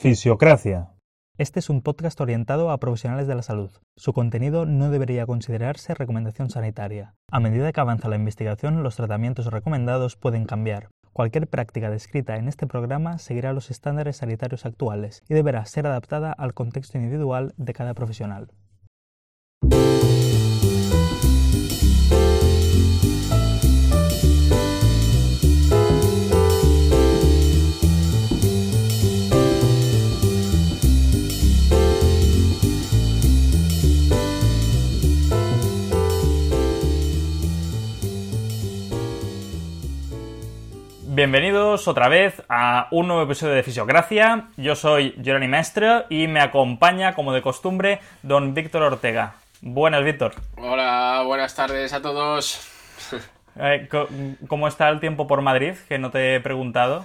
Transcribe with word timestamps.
Fisiocracia. 0.00 0.94
Este 1.36 1.58
es 1.58 1.68
un 1.68 1.82
podcast 1.82 2.18
orientado 2.22 2.70
a 2.70 2.80
profesionales 2.80 3.26
de 3.26 3.34
la 3.34 3.42
salud. 3.42 3.70
Su 3.98 4.14
contenido 4.14 4.64
no 4.64 4.90
debería 4.90 5.26
considerarse 5.26 5.92
recomendación 5.92 6.48
sanitaria. 6.48 7.12
A 7.30 7.38
medida 7.38 7.70
que 7.70 7.80
avanza 7.82 8.08
la 8.08 8.16
investigación, 8.16 8.82
los 8.82 8.96
tratamientos 8.96 9.48
recomendados 9.48 10.16
pueden 10.16 10.46
cambiar. 10.46 10.88
Cualquier 11.12 11.48
práctica 11.48 11.90
descrita 11.90 12.36
en 12.36 12.48
este 12.48 12.66
programa 12.66 13.18
seguirá 13.18 13.52
los 13.52 13.70
estándares 13.70 14.16
sanitarios 14.16 14.64
actuales 14.64 15.22
y 15.28 15.34
deberá 15.34 15.66
ser 15.66 15.86
adaptada 15.86 16.32
al 16.32 16.54
contexto 16.54 16.96
individual 16.96 17.52
de 17.58 17.74
cada 17.74 17.92
profesional. 17.92 18.52
Bienvenidos 41.12 41.88
otra 41.88 42.08
vez 42.08 42.40
a 42.48 42.86
un 42.92 43.08
nuevo 43.08 43.24
episodio 43.24 43.54
de 43.54 43.64
Fisiocracia. 43.64 44.46
Yo 44.56 44.76
soy 44.76 45.12
Jorani 45.16 45.48
Mestre 45.48 46.04
y 46.08 46.28
me 46.28 46.38
acompaña, 46.38 47.16
como 47.16 47.32
de 47.32 47.42
costumbre, 47.42 47.98
don 48.22 48.54
Víctor 48.54 48.82
Ortega. 48.84 49.34
Buenas, 49.60 50.04
Víctor. 50.04 50.34
Hola, 50.56 51.24
buenas 51.26 51.52
tardes 51.56 51.92
a 51.92 52.00
todos. 52.00 52.60
Eh, 53.56 53.88
¿Cómo 54.46 54.68
está 54.68 54.88
el 54.88 55.00
tiempo 55.00 55.26
por 55.26 55.42
Madrid? 55.42 55.74
Que 55.88 55.98
no 55.98 56.12
te 56.12 56.36
he 56.36 56.40
preguntado. 56.40 57.04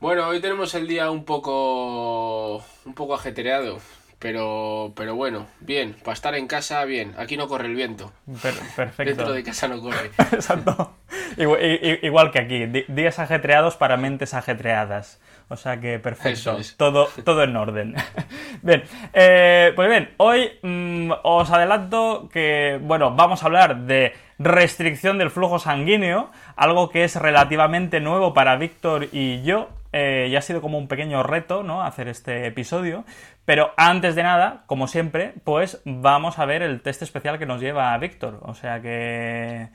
Bueno, 0.00 0.26
hoy 0.26 0.40
tenemos 0.40 0.74
el 0.74 0.88
día 0.88 1.10
un 1.10 1.26
poco 1.26 2.64
un 2.86 2.94
poco 2.94 3.14
ajetreado. 3.14 3.78
Pero, 4.18 4.94
pero 4.96 5.14
bueno, 5.14 5.46
bien, 5.60 5.94
para 6.02 6.14
estar 6.14 6.34
en 6.34 6.46
casa, 6.46 6.82
bien. 6.86 7.14
Aquí 7.18 7.36
no 7.36 7.46
corre 7.46 7.66
el 7.66 7.74
viento. 7.74 8.10
perfecto. 8.42 9.04
Dentro 9.04 9.32
de 9.34 9.42
casa 9.42 9.68
no 9.68 9.82
corre. 9.82 10.12
Exacto. 10.32 10.94
Igual, 11.36 12.30
que 12.30 12.38
aquí, 12.38 12.66
días 12.88 13.18
ajetreados 13.18 13.76
para 13.76 13.96
mentes 13.96 14.34
ajetreadas. 14.34 15.20
O 15.48 15.56
sea 15.56 15.78
que 15.78 15.98
perfecto, 15.98 16.56
todo, 16.78 17.08
todo 17.22 17.42
en 17.42 17.54
orden. 17.54 17.94
bien, 18.62 18.82
eh, 19.12 19.72
pues 19.76 19.88
bien, 19.90 20.10
hoy 20.16 20.50
mm, 20.62 21.12
os 21.22 21.50
adelanto 21.50 22.30
que, 22.32 22.80
bueno, 22.82 23.14
vamos 23.14 23.42
a 23.42 23.46
hablar 23.46 23.82
de 23.82 24.14
restricción 24.38 25.18
del 25.18 25.30
flujo 25.30 25.58
sanguíneo, 25.58 26.30
algo 26.56 26.88
que 26.88 27.04
es 27.04 27.16
relativamente 27.16 28.00
nuevo 28.00 28.32
para 28.32 28.56
Víctor 28.56 29.08
y 29.12 29.42
yo, 29.42 29.68
eh, 29.92 30.28
ya 30.30 30.38
ha 30.38 30.42
sido 30.42 30.60
como 30.60 30.78
un 30.78 30.88
pequeño 30.88 31.22
reto, 31.22 31.62
¿no? 31.62 31.82
Hacer 31.84 32.08
este 32.08 32.46
episodio. 32.46 33.04
Pero 33.44 33.72
antes 33.76 34.14
de 34.14 34.22
nada, 34.22 34.64
como 34.66 34.88
siempre, 34.88 35.34
pues 35.44 35.80
vamos 35.84 36.38
a 36.38 36.46
ver 36.46 36.62
el 36.62 36.80
test 36.80 37.02
especial 37.02 37.38
que 37.38 37.46
nos 37.46 37.60
lleva 37.60 37.96
Víctor. 37.98 38.40
O 38.42 38.54
sea 38.54 38.80
que... 38.80 39.68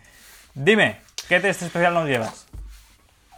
Dime, 0.56 0.98
¿qué 1.30 1.40
test 1.40 1.62
especial 1.62 1.94
nos 1.94 2.10
llevas? 2.10 2.48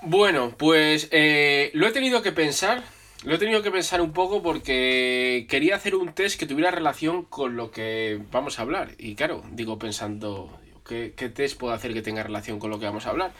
Bueno, 0.02 0.56
pues 0.58 1.10
eh, 1.12 1.70
lo 1.74 1.88
he 1.88 1.92
tenido 1.92 2.24
que 2.24 2.32
pensar. 2.32 2.82
Lo 3.24 3.36
he 3.36 3.38
tenido 3.38 3.62
que 3.62 3.70
pensar 3.70 4.02
un 4.02 4.14
poco 4.14 4.42
porque 4.42 5.46
quería 5.48 5.76
hacer 5.76 5.94
un 5.94 6.14
test 6.14 6.40
que 6.40 6.48
tuviera 6.48 6.72
relación 6.72 7.24
con 7.24 7.56
lo 7.56 7.70
que 7.70 8.20
vamos 8.32 8.58
a 8.58 8.64
hablar. 8.64 8.96
Y 8.98 9.14
claro, 9.14 9.44
digo 9.52 9.78
pensando, 9.78 10.60
¿qué, 10.88 11.14
qué 11.16 11.30
test 11.30 11.60
puedo 11.60 11.74
hacer 11.74 11.94
que 11.94 12.02
tenga 12.02 12.24
relación 12.24 12.58
con 12.58 12.72
lo 12.72 12.80
que 12.80 12.86
vamos 12.86 13.06
a 13.06 13.12
hablar? 13.12 13.32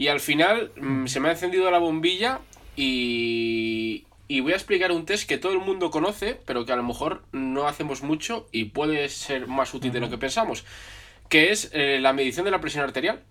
Y 0.00 0.08
al 0.08 0.20
final 0.20 0.72
mm, 0.80 1.06
se 1.08 1.20
me 1.20 1.28
ha 1.28 1.32
encendido 1.32 1.70
la 1.70 1.76
bombilla 1.76 2.40
y, 2.74 4.06
voy 4.40 4.52
a 4.52 4.56
explicar 4.56 4.92
un 4.92 5.04
test 5.04 5.28
que 5.28 5.36
todo 5.36 5.52
el 5.52 5.58
mundo 5.58 5.90
conoce, 5.90 6.40
pero 6.46 6.64
que 6.64 6.72
a 6.72 6.76
lo 6.76 6.82
mejor 6.82 7.22
no 7.32 7.68
hacemos 7.68 8.02
mucho 8.02 8.48
y 8.50 8.64
puede 8.66 9.10
ser 9.10 9.46
más 9.46 9.74
útil 9.74 9.92
de 9.92 10.00
lo 10.00 10.08
que 10.08 10.16
pensamos, 10.16 10.64
que 11.28 11.50
es 11.50 11.70
eh, 11.74 11.98
la 12.00 12.14
medición 12.14 12.46
de 12.46 12.50
la 12.50 12.62
presión 12.62 12.82
arterial. 12.82 13.22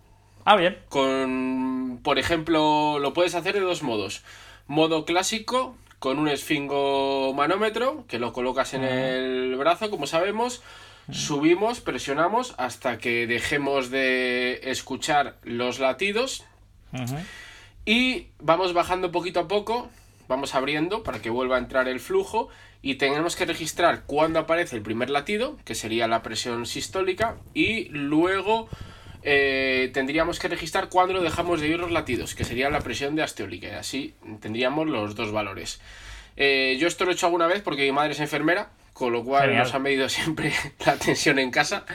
Ah, 0.52 0.56
bien. 0.56 0.80
Con, 0.90 2.00
por 2.02 2.18
ejemplo, 2.18 2.98
lo 2.98 3.14
puedes 3.14 3.36
hacer 3.36 3.54
de 3.54 3.60
dos 3.60 3.84
modos. 3.84 4.24
Modo 4.66 5.06
clásico, 5.06 5.78
con 6.00 6.18
un 6.18 6.28
esfingomanómetro, 6.28 8.06
que 8.08 8.18
lo 8.18 8.34
colocas 8.34 8.74
en 8.74 8.84
el 8.84 9.56
brazo, 9.58 9.92
como 9.92 10.08
sabemos. 10.08 10.64
Subimos, 11.12 11.82
presionamos 11.82 12.56
hasta 12.58 12.98
que 12.98 13.28
dejemos 13.28 13.92
de 13.92 14.62
escuchar 14.72 15.38
los 15.44 15.78
latidos. 15.78 16.44
Y 17.86 18.30
vamos 18.40 18.74
bajando 18.74 19.12
poquito 19.12 19.42
a 19.42 19.48
poco, 19.48 19.88
vamos 20.28 20.56
abriendo 20.56 21.04
para 21.04 21.22
que 21.22 21.30
vuelva 21.30 21.58
a 21.58 21.60
entrar 21.60 21.88
el 21.88 22.00
flujo 22.00 22.50
y 22.82 22.96
tenemos 22.96 23.36
que 23.36 23.46
registrar 23.46 24.06
cuando 24.08 24.40
aparece 24.40 24.78
el 24.78 24.82
primer 24.82 25.12
latido, 25.12 25.58
que 25.64 25.76
sería 25.76 26.08
la 26.08 26.24
presión 26.24 26.66
sistólica, 26.66 27.38
y 27.54 27.90
luego 27.90 28.68
eh, 29.24 29.90
tendríamos 29.94 30.40
que 30.40 30.48
registrar 30.48 30.90
cuando 30.90 31.22
dejamos 31.22 31.62
de 31.62 31.68
ir 31.68 31.80
los 31.80 31.92
latidos, 31.92 32.36
que 32.36 32.44
sería 32.44 32.70
la 32.70 32.82
presión 32.82 33.16
diastólica, 33.16 33.68
y 33.68 33.72
así 33.72 34.14
tendríamos 34.42 34.88
los 34.88 35.16
dos 35.16 35.32
valores. 35.32 35.82
Eh, 36.38 36.78
yo 36.80 36.88
esto 36.88 37.06
lo 37.06 37.12
he 37.12 37.14
hecho 37.14 37.26
alguna 37.26 37.48
vez 37.48 37.62
porque 37.62 37.84
mi 37.84 37.92
madre 37.92 38.14
es 38.14 38.20
enfermera, 38.20 38.70
con 38.94 39.12
lo 39.12 39.24
cual 39.24 39.56
nos 39.56 39.74
ha 39.74 39.80
medido 39.80 40.08
siempre 40.10 40.54
la 40.86 40.98
tensión 40.98 41.40
en 41.40 41.52
casa. 41.52 41.86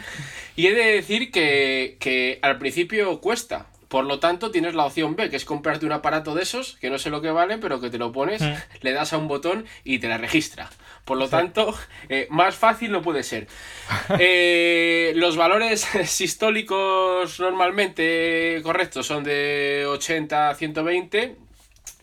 Y 0.56 0.66
he 0.66 0.74
de 0.74 0.84
decir 0.92 1.30
que, 1.30 1.96
que 1.98 2.38
al 2.42 2.58
principio 2.58 3.20
cuesta, 3.20 3.66
por 3.94 4.06
lo 4.06 4.19
tanto, 4.19 4.50
tienes 4.50 4.75
la 4.75 4.87
opción 4.87 5.15
B, 5.15 5.31
que 5.31 5.37
es 5.37 5.44
comprarte 5.44 5.87
un 5.87 5.93
aparato 5.93 6.34
de 6.34 6.43
esos, 6.43 6.77
que 6.81 6.91
no 6.91 6.99
sé 6.99 7.10
lo 7.10 7.22
que 7.22 7.31
vale, 7.31 7.59
pero 7.59 7.81
que 7.81 7.91
te 7.91 7.97
lo 7.97 8.10
pones, 8.10 8.43
mm. 8.43 8.53
le 8.81 8.93
das 8.93 9.12
a 9.12 9.19
un 9.19 9.28
botón 9.28 9.66
y 9.84 10.00
te 10.00 10.09
la 10.09 10.19
registra. 10.19 10.69
Por 11.05 11.16
lo 11.16 11.28
tanto, 11.28 11.72
eh, 12.09 12.27
más 12.28 12.56
fácil 12.56 12.91
no 12.91 13.03
puede 13.03 13.22
ser. 13.22 13.47
Eh, 14.19 15.12
los 15.15 15.37
valores 15.37 15.87
sistólicos 16.06 17.38
normalmente 17.38 18.60
correctos 18.65 19.06
son 19.06 19.22
de 19.22 19.84
80 19.87 20.50
a 20.50 20.55
120 20.56 21.37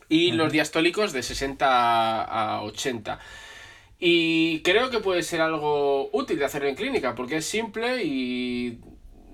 y 0.08 0.32
los 0.32 0.50
diastólicos 0.50 1.12
de 1.12 1.22
60 1.22 2.22
a 2.22 2.62
80. 2.62 3.18
Y 3.98 4.62
creo 4.62 4.88
que 4.88 5.00
puede 5.00 5.22
ser 5.22 5.42
algo 5.42 6.08
útil 6.14 6.38
de 6.38 6.46
hacer 6.46 6.64
en 6.64 6.74
clínica, 6.74 7.14
porque 7.14 7.36
es 7.36 7.44
simple 7.44 8.02
y 8.02 8.78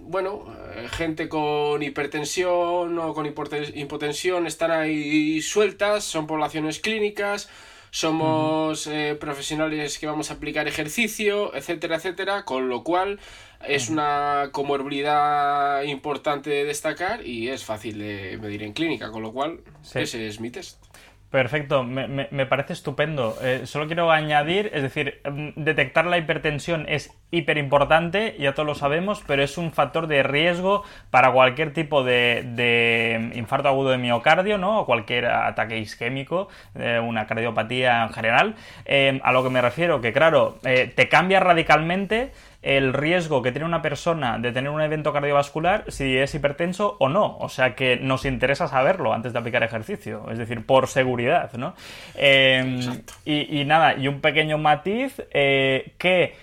bueno, 0.09 0.47
eh, 0.75 0.89
gente 0.91 1.29
con 1.29 1.83
hipertensión 1.83 2.99
o 2.99 3.13
con 3.13 3.27
hipotensión 3.27 4.47
están 4.47 4.71
ahí 4.71 5.43
sueltas, 5.43 6.05
son 6.05 6.27
poblaciones 6.27 6.81
clínicas, 6.81 7.51
somos 7.91 8.87
eh, 8.87 9.17
profesionales 9.21 9.99
que 9.99 10.07
vamos 10.07 10.31
a 10.31 10.35
aplicar 10.35 10.67
ejercicio, 10.67 11.55
etcétera, 11.55 11.97
etcétera, 11.97 12.45
con 12.47 12.71
lo 12.71 12.83
cual 12.85 13.21
es 13.67 13.91
una 13.91 14.49
comorbilidad 14.53 15.83
importante 15.83 16.49
de 16.49 16.65
destacar 16.65 17.27
y 17.27 17.49
es 17.49 17.65
fácil 17.65 17.99
de 17.99 18.39
medir 18.41 18.63
en 18.63 18.73
clínica, 18.73 19.11
con 19.11 19.23
lo 19.23 19.33
cual 19.33 19.61
ese 19.95 20.27
es 20.27 20.41
mi 20.41 20.51
test. 20.51 20.88
Perfecto, 21.31 21.85
me, 21.85 22.09
me, 22.09 22.47
parece 22.47 22.73
estupendo. 22.73 23.37
Eh, 23.43 23.67
solo 23.67 23.87
quiero 23.87 24.11
añadir, 24.11 24.71
es 24.73 24.83
decir, 24.83 25.21
mm, 25.31 25.51
detectar 25.57 26.07
la 26.07 26.17
hipertensión 26.17 26.87
es 26.89 27.15
hiper 27.31 27.59
importante, 27.59 28.35
ya 28.39 28.55
todos 28.55 28.67
lo 28.67 28.75
sabemos, 28.75 29.23
pero 29.27 29.43
es 29.43 29.59
un 29.59 29.71
factor 29.71 30.07
de 30.07 30.23
riesgo 30.23 30.85
para 31.11 31.31
cualquier 31.31 31.75
tipo 31.75 32.03
de, 32.03 32.45
de 32.55 33.31
infarto 33.35 33.69
agudo 33.69 33.91
de 33.91 33.99
miocardio, 33.99 34.57
¿no? 34.57 34.81
O 34.81 34.87
cualquier 34.87 35.27
ataque 35.27 35.77
isquémico, 35.79 36.49
eh, 36.75 36.99
una 36.99 37.27
cardiopatía 37.27 38.05
en 38.05 38.13
general. 38.15 38.55
Eh, 38.87 39.21
a 39.23 39.31
lo 39.33 39.45
que 39.45 39.51
me 39.51 39.61
refiero, 39.61 40.01
que 40.01 40.15
claro, 40.15 40.59
te 40.63 41.09
cambia 41.11 41.41
radicalmente 41.41 42.33
el 42.63 42.93
riesgo 42.93 43.41
que 43.41 43.53
tiene 43.53 43.67
una 43.67 43.83
persona 43.83 44.39
de 44.39 44.51
tener 44.51 44.71
un 44.71 44.81
evento 44.81 45.13
cardiovascular 45.13 45.85
si 45.89 46.17
es 46.17 46.35
hipertenso 46.35 46.97
o 46.99 47.09
no. 47.09 47.37
O 47.39 47.49
sea 47.49 47.75
que 47.75 47.97
nos 47.97 48.25
interesa 48.25 48.67
saberlo 48.67 49.13
antes 49.13 49.33
de 49.33 49.39
aplicar 49.39 49.63
ejercicio, 49.63 50.29
es 50.31 50.39
decir, 50.39 50.67
por 50.67 50.89
seguridad, 50.89 51.53
¿no? 51.53 51.75
Em, 52.15 52.81
y, 53.25 53.65
nada, 53.65 53.97
y 53.97 54.09
un 54.09 54.21
pequeño 54.21 54.59
matiz 54.59 55.23
eh, 55.31 55.93
que 55.99 56.35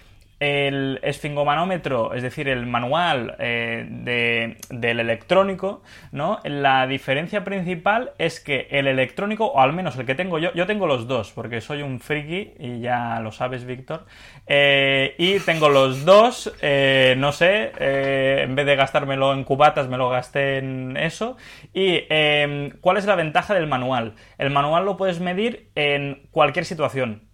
el 0.45 0.99
esfingomanómetro, 1.01 2.13
es 2.13 2.21
decir, 2.21 2.47
el 2.47 2.67
manual 2.67 3.35
eh, 3.39 4.55
del 4.69 4.99
electrónico, 4.99 5.81
¿no? 6.11 6.39
La 6.43 6.85
diferencia 6.85 7.43
principal 7.43 8.11
es 8.19 8.39
que 8.39 8.67
el 8.69 8.85
electrónico, 8.85 9.47
o 9.47 9.59
al 9.59 9.73
menos 9.73 9.97
el 9.97 10.05
que 10.05 10.13
tengo 10.13 10.37
yo, 10.37 10.53
yo 10.53 10.67
tengo 10.67 10.85
los 10.85 11.07
dos, 11.07 11.31
porque 11.31 11.61
soy 11.61 11.81
un 11.81 11.99
friki, 11.99 12.53
y 12.59 12.79
ya 12.79 13.19
lo 13.21 13.31
sabes, 13.31 13.65
Víctor, 13.65 14.05
eh, 14.45 15.15
y 15.17 15.39
tengo 15.39 15.67
los 15.69 16.05
dos, 16.05 16.53
eh, 16.61 17.15
no 17.17 17.31
sé, 17.31 17.71
en 17.79 18.53
vez 18.53 18.67
de 18.67 18.75
gastármelo 18.75 19.33
en 19.33 19.45
cubatas, 19.45 19.87
me 19.87 19.97
lo 19.97 20.09
gasté 20.09 20.59
en 20.59 20.95
eso. 20.95 21.37
¿Y 21.73 22.03
em, 22.09 22.69
cuál 22.81 22.97
es 22.97 23.05
la 23.07 23.15
ventaja 23.15 23.55
del 23.55 23.65
manual? 23.65 24.13
El 24.37 24.51
manual 24.51 24.85
lo 24.85 24.95
puedes 24.95 25.19
medir 25.19 25.71
en 25.73 26.27
cualquier 26.29 26.65
situación 26.65 27.24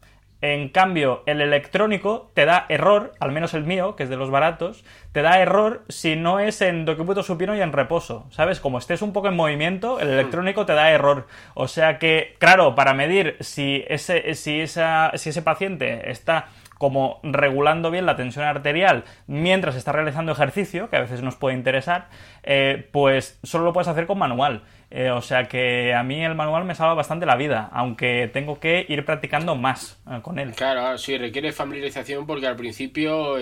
En 0.41 0.69
cambio, 0.69 1.21
el 1.27 1.39
electrónico 1.39 2.31
te 2.33 2.45
da 2.45 2.65
error, 2.67 3.13
al 3.19 3.31
menos 3.31 3.53
el 3.53 3.63
mío, 3.63 3.95
que 3.95 4.03
es 4.03 4.09
de 4.09 4.17
los 4.17 4.31
baratos, 4.31 4.83
te 5.11 5.21
da 5.21 5.39
error 5.39 5.83
si 5.88 6.15
no 6.15 6.39
es 6.39 6.61
en 6.61 6.85
documento 6.85 7.21
supino 7.21 7.55
y 7.55 7.61
en 7.61 7.71
reposo. 7.71 8.25
¿Sabes? 8.31 8.59
Como 8.59 8.79
estés 8.79 9.01
un 9.01 9.13
poco 9.13 9.27
en 9.27 9.35
movimiento, 9.35 9.99
el 9.99 10.09
electrónico 10.09 10.65
te 10.65 10.73
da 10.73 10.89
error. 10.89 11.27
O 11.53 11.67
sea 11.67 11.99
que, 11.99 12.35
claro, 12.39 12.73
para 12.73 12.93
medir 12.93 13.38
si 13.39 13.85
ese, 13.88 14.33
si 14.33 14.61
esa, 14.61 15.11
si 15.15 15.29
ese 15.29 15.43
paciente 15.43 16.09
está 16.09 16.47
como 16.81 17.19
regulando 17.21 17.91
bien 17.91 18.07
la 18.07 18.15
tensión 18.15 18.43
arterial 18.43 19.03
mientras 19.27 19.75
está 19.75 19.91
realizando 19.91 20.31
ejercicio, 20.31 20.89
que 20.89 20.95
a 20.95 21.01
veces 21.01 21.21
nos 21.21 21.35
puede 21.35 21.55
interesar, 21.55 22.07
eh, 22.41 22.89
pues 22.91 23.39
solo 23.43 23.65
lo 23.65 23.73
puedes 23.73 23.88
hacer 23.88 24.07
con 24.07 24.17
manual. 24.17 24.63
Eh, 24.91 25.09
o 25.09 25.21
sea 25.21 25.47
que 25.47 25.93
a 25.93 26.03
mí 26.03 26.23
el 26.23 26.35
manual 26.35 26.65
me 26.65 26.75
salva 26.75 26.93
bastante 26.93 27.25
la 27.25 27.38
vida, 27.38 27.69
aunque 27.71 28.29
tengo 28.33 28.59
que 28.59 28.85
ir 28.89 29.05
practicando 29.05 29.55
más 29.55 29.97
eh, 30.09 30.19
con 30.21 30.38
él. 30.38 30.53
Claro, 30.53 30.97
sí, 30.97 31.17
requiere 31.17 31.53
familiarización 31.53 32.27
porque 32.27 32.47
al 32.47 32.57
principio 32.57 33.38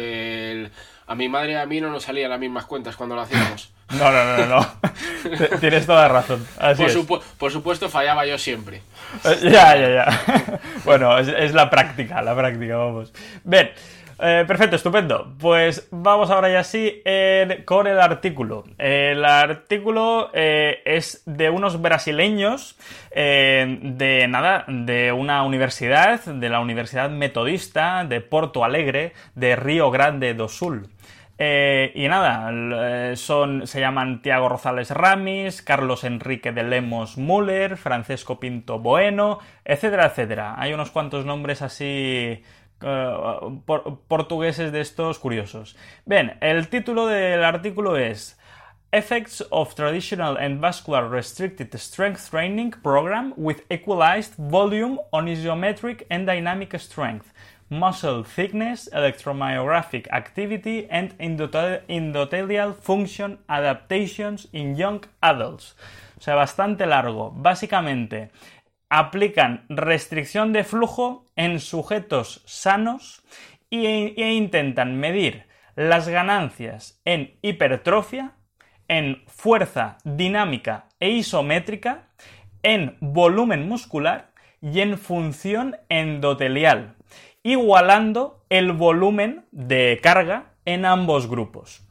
a 1.09 1.15
mi 1.15 1.27
madre 1.27 1.53
y 1.53 1.55
a 1.55 1.65
mí 1.65 1.81
no 1.81 1.89
nos 1.89 2.03
salían 2.03 2.29
las 2.29 2.39
mismas 2.39 2.65
cuentas 2.65 2.95
cuando 2.95 3.15
lo 3.15 3.21
hacíamos. 3.21 3.73
No, 3.89 4.11
no, 4.11 4.37
no, 4.37 4.45
no. 4.45 5.57
Tienes 5.59 5.87
toda 5.87 6.07
razón. 6.07 6.45
por, 7.39 7.51
supuesto, 7.51 7.89
fallaba 7.89 8.23
yo 8.23 8.37
siempre. 8.37 8.83
Eh, 9.25 9.49
ya, 9.51 9.75
ya, 9.75 9.89
ya. 9.89 10.59
Bueno, 10.85 11.17
es, 11.17 11.53
la 11.55 11.71
práctica, 11.71 12.21
la 12.21 12.35
práctica, 12.35 12.77
vamos. 12.77 13.11
Bien. 13.43 13.71
Eh, 14.21 14.43
perfecto, 14.45 14.75
estupendo. 14.75 15.33
Pues 15.39 15.87
vamos 15.91 16.29
ahora 16.29 16.49
ya 16.51 16.63
sí 16.63 17.01
con 17.65 17.87
el 17.87 17.99
artículo. 17.99 18.65
El 18.77 19.23
artículo 19.23 20.29
eh, 20.33 20.81
es 20.83 21.23
de 21.25 21.49
unos 21.49 21.81
brasileños 21.81 22.77
de 23.13 24.25
nada, 24.29 24.65
de 24.67 25.11
una 25.11 25.43
universidad, 25.43 26.19
de 26.25 26.49
la 26.49 26.59
Universidad 26.59 27.09
Metodista 27.09 28.03
de 28.03 28.21
Porto 28.21 28.63
Alegre, 28.63 29.13
de 29.35 29.55
Río 29.55 29.89
Grande 29.89 30.33
do 30.33 30.47
Sul. 30.47 30.89
Eh, 31.41 31.93
y 31.95 32.05
nada, 32.09 32.51
eh, 32.51 33.15
son, 33.15 33.65
se 33.65 33.79
llaman 33.79 34.21
Tiago 34.21 34.49
Rosales 34.49 34.91
Ramis, 34.91 35.61
Carlos 35.61 36.03
Enrique 36.03 36.51
de 36.51 36.63
Lemos 36.63 37.17
Müller, 37.17 37.77
Francesco 37.77 38.41
Pinto 38.41 38.79
Bueno, 38.79 39.39
etcétera, 39.63 40.07
etcétera. 40.07 40.55
Hay 40.57 40.73
unos 40.73 40.91
cuantos 40.91 41.25
nombres 41.25 41.61
así 41.61 42.43
eh, 42.81 43.59
portugueses 44.07 44.71
de 44.71 44.81
estos 44.81 45.19
curiosos. 45.19 45.75
Bien, 46.05 46.37
el 46.41 46.67
título 46.69 47.07
del 47.07 47.43
artículo 47.43 47.97
es 47.97 48.39
Effects 48.91 49.45
of 49.51 49.75
Traditional 49.75 50.37
and 50.37 50.59
Vascular 50.59 51.09
Restricted 51.09 51.73
Strength 51.75 52.29
Training 52.31 52.71
Program 52.81 53.33
with 53.37 53.61
Equalized 53.69 54.33
Volume 54.37 54.99
on 55.11 55.27
Isometric 55.27 56.05
and 56.09 56.25
Dynamic 56.25 56.77
Strength 56.79 57.31
muscle 57.69 58.23
thickness, 58.23 58.89
electromyographic 58.91 60.07
activity, 60.11 60.87
and 60.89 61.15
endothelial 61.19 62.73
function 62.75 63.37
adaptations 63.47 64.47
in 64.51 64.75
young 64.75 65.05
adults. 65.21 65.75
O 66.17 66.21
sea, 66.21 66.35
bastante 66.35 66.85
largo. 66.85 67.31
Básicamente, 67.31 68.31
aplican 68.89 69.65
restricción 69.69 70.53
de 70.53 70.63
flujo 70.63 71.25
en 71.35 71.59
sujetos 71.59 72.41
sanos 72.45 73.21
e, 73.71 74.13
intentan 74.33 74.95
medir 74.97 75.45
las 75.75 76.07
ganancias 76.07 76.99
en 77.05 77.37
hipertrofia, 77.41 78.33
en 78.87 79.23
fuerza 79.27 79.97
dinámica 80.03 80.87
e 80.99 81.11
isométrica, 81.11 82.09
en 82.63 82.97
volumen 82.99 83.69
muscular 83.69 84.31
y 84.61 84.81
en 84.81 84.97
función 84.97 85.77
endotelial 85.87 86.95
igualando 87.43 88.43
el 88.49 88.73
volumen 88.73 89.45
de 89.51 89.99
carga 90.01 90.53
en 90.65 90.85
ambos 90.85 91.27
grupos. 91.29 91.81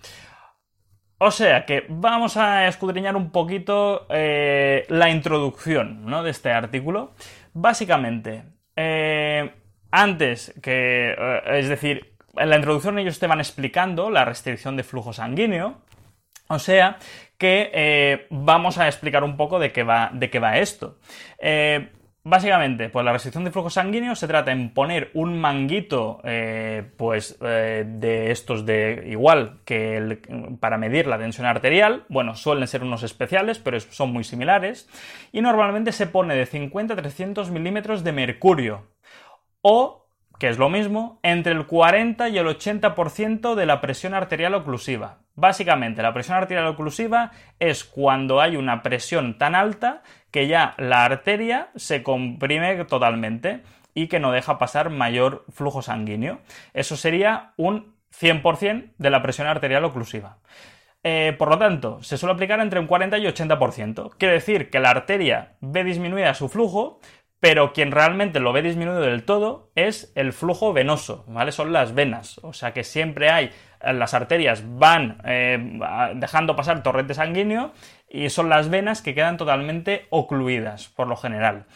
O 1.19 1.33
sea 1.33 1.67
que 1.67 1.85
vamos 1.89 2.37
a 2.37 2.69
escudriñar 2.69 3.17
un 3.17 3.31
poquito 3.31 4.07
eh, 4.09 4.87
la 4.89 5.11
introducción 5.11 6.07
de 6.23 6.31
este 6.31 6.53
artículo. 6.53 7.13
Básicamente, 7.53 8.45
eh, 8.77 9.53
antes 9.91 10.55
que, 10.63 11.11
eh, 11.19 11.41
es 11.59 11.69
decir, 11.69 12.15
en 12.37 12.51
la 12.51 12.57
introducción 12.57 13.01
ellos 13.01 13.19
te 13.19 13.27
van 13.27 13.41
explicando 13.41 14.11
la 14.11 14.25
restricción 14.25 14.77
de 14.77 14.85
flujo 14.85 15.13
sanguíneo. 15.13 15.79
O 16.47 16.61
sea 16.61 16.99
que 17.37 18.27
vamos 18.31 18.79
a 18.79 18.87
explicar 18.87 19.23
un 19.23 19.37
poco 19.37 19.59
de 19.59 19.71
qué 19.73 19.83
va, 19.83 20.11
de 20.13 20.31
qué 20.31 20.39
va 20.39 20.59
esto. 20.59 20.99
Básicamente, 22.31 22.91
pues 22.91 23.07
la 23.07 23.13
restricción 23.13 23.45
de 23.45 23.51
flujo 23.51 23.71
sanguíneo 23.71 24.15
se 24.15 24.29
trata 24.29 24.53
en 24.53 24.75
poner 24.75 25.11
un 25.15 25.41
manguito, 25.41 26.21
eh, 26.25 26.85
pues 26.99 27.39
eh, 27.41 27.87
de 27.87 28.31
estos 28.31 28.67
de 28.67 29.05
igual 29.07 29.61
que 29.65 30.21
para 30.61 30.77
medir 30.77 31.07
la 31.07 31.17
tensión 31.17 31.47
arterial. 31.47 32.05
Bueno, 32.11 32.35
suelen 32.35 32.69
ser 32.69 32.83
unos 32.83 33.03
especiales, 33.03 33.59
pero 33.59 33.81
son 33.81 34.13
muy 34.13 34.25
similares. 34.25 34.91
Y 35.33 35.41
normalmente 35.41 35.91
se 35.91 36.07
pone 36.07 36.35
de 36.35 36.45
50 36.45 36.93
a 36.93 36.97
300 36.99 37.51
milímetros 37.51 38.05
de 38.05 38.13
mercurio. 38.13 38.89
O 39.63 40.08
que 40.39 40.49
es 40.49 40.59
lo 40.59 40.69
mismo, 40.69 41.19
entre 41.23 41.53
el 41.53 41.67
40 41.67 42.29
y 42.29 42.39
el 42.39 42.47
80% 42.47 43.55
de 43.55 43.67
la 43.67 43.81
presión 43.81 44.15
arterial 44.15 44.55
oclusiva. 44.55 45.19
Básicamente, 45.35 46.03
la 46.03 46.13
presión 46.13 46.37
arterial 46.37 46.67
oclusiva 46.67 47.31
es 47.59 47.85
cuando 47.85 48.41
hay 48.41 48.57
una 48.57 48.83
presión 48.83 49.39
tan 49.39 49.55
alta 49.55 50.03
que 50.31 50.49
ya 50.49 50.75
la 50.79 51.05
arteria 51.05 51.71
se 51.77 52.03
comprime 52.03 52.85
totalmente 52.85 53.63
y 53.95 54.09
que 54.09 54.21
no 54.21 54.33
deja 54.33 54.59
pasar 54.59 54.91
mayor 54.91 55.45
flujo 55.53 55.83
sanguíneo. 55.83 56.41
Eso 56.75 56.97
sería 56.97 57.53
un 57.57 57.95
100% 58.19 58.93
de 58.97 59.11
la 59.11 59.23
presión 59.23 59.47
arterial 59.47 59.85
oclusiva. 59.85 60.39
Eh, 61.05 61.35
por 61.39 61.49
lo 61.49 61.59
tanto, 61.59 62.03
se 62.03 62.19
suele 62.19 62.35
aplicar 62.35 62.61
entre 62.61 62.81
un 62.81 62.87
40 62.87 63.19
y 63.19 63.27
80%. 63.27 64.11
Quiere 64.19 64.35
decir 64.35 64.71
que 64.71 64.81
la 64.81 64.91
arteria 64.91 65.53
ve 65.61 65.85
disminuida 65.85 66.35
su 66.35 66.49
flujo, 66.49 67.01
pero 67.41 67.73
quien 67.73 67.93
realmente 67.93 68.41
lo 68.41 68.53
ve 68.53 68.63
disminuido 68.63 69.01
del 69.01 69.25
todo 69.25 69.71
es 69.75 70.13
el 70.15 70.33
flujo 70.33 70.73
venoso, 70.73 71.25
¿vale? 71.29 71.53
Son 71.53 71.73
las 71.73 71.95
venas, 71.95 72.39
o 72.43 72.53
sea 72.53 72.73
que 72.73 72.85
siempre 72.85 73.31
hay, 73.31 73.51
las 73.81 74.15
arterias 74.15 74.63
van 74.67 75.21
eh, 75.25 75.79
dejando 76.17 76.57
pasar 76.57 76.83
torrente 76.83 77.15
sanguíneo 77.15 77.73
y 78.09 78.31
son 78.31 78.49
las 78.49 78.71
venas 78.71 79.03
que 79.03 79.15
quedan 79.15 79.37
totalmente 79.37 80.07
ocluidas, 80.11 80.89
por 80.89 81.07
lo 81.07 81.17
general. 81.17 81.67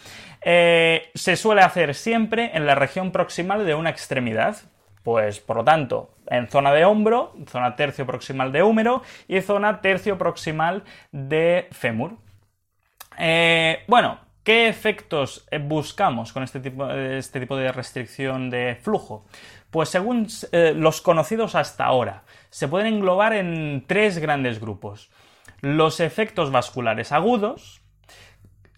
Eh, 0.45 1.11
se 1.15 1.37
suele 1.37 1.63
hacer 1.63 1.95
siempre 1.95 2.51
en 2.55 2.67
la 2.67 2.75
región 2.75 3.13
proximal 3.13 3.65
de 3.65 3.75
una 3.75 3.91
extremidad, 3.91 4.57
pues 5.05 5.39
por 5.39 5.57
lo 5.57 5.65
tanto, 5.65 6.11
en 6.29 6.49
zona 6.49 6.73
de 6.73 6.85
hombro, 6.85 7.35
zona 7.49 7.77
tercio 7.77 8.07
proximal 8.07 8.51
de 8.51 8.63
húmero 8.63 9.03
y 9.29 9.41
zona 9.41 9.81
tercio 9.81 10.19
proximal 10.19 10.83
de 11.13 11.69
fémur. 11.71 12.17
Eh, 13.19 13.85
bueno, 13.87 14.19
¿Qué 14.45 14.67
efectos 14.69 15.47
eh, 15.53 15.59
buscamos 15.59 16.33
con 16.33 16.43
este 16.43 16.59
tipo, 16.59 16.91
este 16.91 17.39
tipo 17.39 17.57
de 17.57 17.71
restricción 17.71 18.51
de 18.51 18.77
flujo? 18.81 19.25
Pues 19.71 19.89
según 19.89 20.27
eh, 20.51 20.75
los 20.77 21.01
conocidos 21.01 21.55
hasta 21.55 21.85
ahora, 21.85 22.25
se 22.51 22.67
pueden 22.67 22.95
englobar 22.95 23.35
en 23.35 23.85
tres 23.87 24.19
grandes 24.19 24.61
grupos. 24.61 25.11
Los 25.61 26.01
efectos 26.01 26.51
vasculares 26.51 27.13
agudos, 27.13 27.83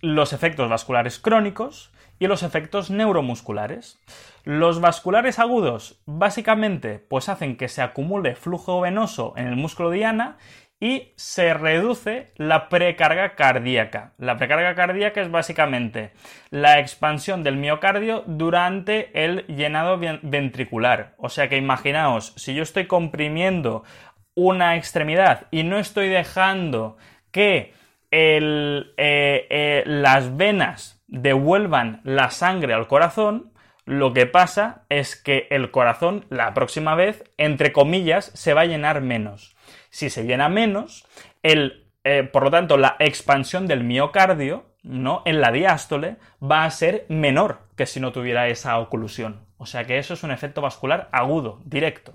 los 0.02 0.35
efectos 0.35 0.68
vasculares 0.68 1.18
crónicos 1.18 1.90
y 2.18 2.26
los 2.26 2.42
efectos 2.42 2.90
neuromusculares. 2.90 3.99
Los 4.44 4.80
vasculares 4.80 5.38
agudos 5.38 6.02
básicamente 6.04 6.99
pues 6.99 7.30
hacen 7.30 7.56
que 7.56 7.68
se 7.68 7.80
acumule 7.80 8.37
flujo 8.37 8.83
venoso 8.83 9.33
en 9.37 9.47
el 9.47 9.56
músculo 9.56 9.90
diana 9.90 10.37
y 10.85 11.14
se 11.17 11.55
reduce 11.55 12.35
la 12.37 12.69
precarga 12.69 13.37
cardíaca. 13.37 14.12
La 14.19 14.37
precarga 14.37 14.75
cardíaca 14.75 15.23
es 15.23 15.31
básicamente 15.31 16.12
la 16.50 16.79
expansión 16.79 17.43
del 17.43 17.57
miocardio 17.57 18.23
durante 18.26 19.25
el 19.25 19.47
llenado 19.47 19.99
ventricular. 20.21 21.14
O 21.17 21.31
sea 21.31 21.49
que 21.49 21.57
imaginaos, 21.57 22.35
si 22.37 22.55
yo 22.55 22.62
estoy 22.62 22.87
comprimiendo 22.87 23.83
una 24.35 24.76
extremidad 24.76 25.47
y 25.50 25.62
no 25.62 25.79
estoy 25.79 26.11
dejando 26.11 26.99
que 27.31 27.73
eh, 28.11 28.93
eh, 28.99 29.85
las 29.87 30.37
venas 30.37 31.03
devuelvan 31.07 32.03
la 32.05 32.29
sangre 32.29 32.75
al 32.75 32.88
corazón, 32.88 33.55
lo 33.87 34.12
que 34.12 34.26
pasa 34.26 34.85
es 34.91 35.17
que 35.17 35.47
el 35.50 35.71
corazón 35.71 36.26
la 36.29 36.53
próxima 36.53 36.95
vez, 36.95 37.25
entre 37.38 37.73
comillas, 37.73 38.26
se 38.35 38.53
va 38.53 38.61
a 38.62 38.67
llenar 38.67 39.00
menos. 39.00 39.53
Si 39.94 40.10
se 40.10 40.24
llena 40.24 40.48
menos, 40.48 41.06
el, 41.44 41.86
eh, 42.02 42.24
por 42.24 42.42
lo 42.42 42.50
tanto, 42.50 42.76
la 42.76 42.96
expansión 42.98 43.68
del 43.68 43.84
miocardio 43.84 44.64
¿no? 44.82 45.22
en 45.24 45.40
la 45.40 45.52
diástole 45.52 46.16
va 46.42 46.64
a 46.64 46.70
ser 46.72 47.06
menor 47.08 47.60
que 47.76 47.86
si 47.86 48.00
no 48.00 48.10
tuviera 48.10 48.48
esa 48.48 48.76
oclusión. 48.80 49.46
O 49.56 49.66
sea 49.66 49.84
que 49.84 49.98
eso 49.98 50.14
es 50.14 50.24
un 50.24 50.32
efecto 50.32 50.60
vascular 50.60 51.08
agudo, 51.12 51.60
directo. 51.64 52.12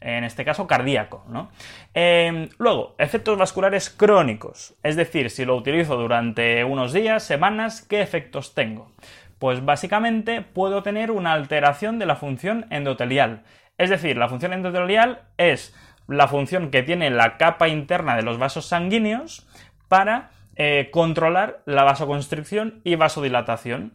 En 0.00 0.24
este 0.24 0.44
caso, 0.44 0.66
cardíaco. 0.66 1.24
¿no? 1.28 1.52
Em, 1.94 2.48
luego, 2.58 2.96
efectos 2.98 3.38
vasculares 3.38 3.90
crónicos. 3.90 4.74
Es 4.82 4.96
decir, 4.96 5.30
si 5.30 5.44
lo 5.44 5.54
utilizo 5.54 5.96
durante 5.96 6.64
unos 6.64 6.92
días, 6.92 7.22
semanas, 7.22 7.80
¿qué 7.80 8.00
efectos 8.00 8.56
tengo? 8.56 8.90
Pues 9.38 9.64
básicamente 9.64 10.42
puedo 10.42 10.82
tener 10.82 11.12
una 11.12 11.34
alteración 11.34 12.00
de 12.00 12.06
la 12.06 12.16
función 12.16 12.66
endotelial. 12.70 13.44
Es 13.78 13.88
decir, 13.88 14.16
la 14.16 14.28
función 14.28 14.52
endotelial 14.52 15.22
es 15.38 15.76
la 16.10 16.28
función 16.28 16.70
que 16.70 16.82
tiene 16.82 17.10
la 17.10 17.36
capa 17.36 17.68
interna 17.68 18.16
de 18.16 18.22
los 18.22 18.38
vasos 18.38 18.66
sanguíneos 18.66 19.46
para 19.88 20.30
eh, 20.56 20.88
controlar 20.92 21.62
la 21.66 21.84
vasoconstricción 21.84 22.80
y 22.84 22.96
vasodilatación. 22.96 23.94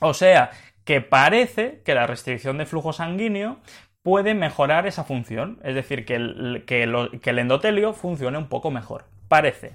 O 0.00 0.14
sea, 0.14 0.50
que 0.84 1.00
parece 1.00 1.82
que 1.84 1.94
la 1.94 2.06
restricción 2.06 2.58
de 2.58 2.66
flujo 2.66 2.92
sanguíneo 2.92 3.58
puede 4.02 4.34
mejorar 4.34 4.86
esa 4.86 5.04
función, 5.04 5.60
es 5.62 5.74
decir, 5.74 6.04
que 6.04 6.16
el, 6.16 6.64
que 6.66 7.30
el 7.30 7.38
endotelio 7.38 7.92
funcione 7.92 8.38
un 8.38 8.48
poco 8.48 8.70
mejor. 8.70 9.04
Parece. 9.28 9.72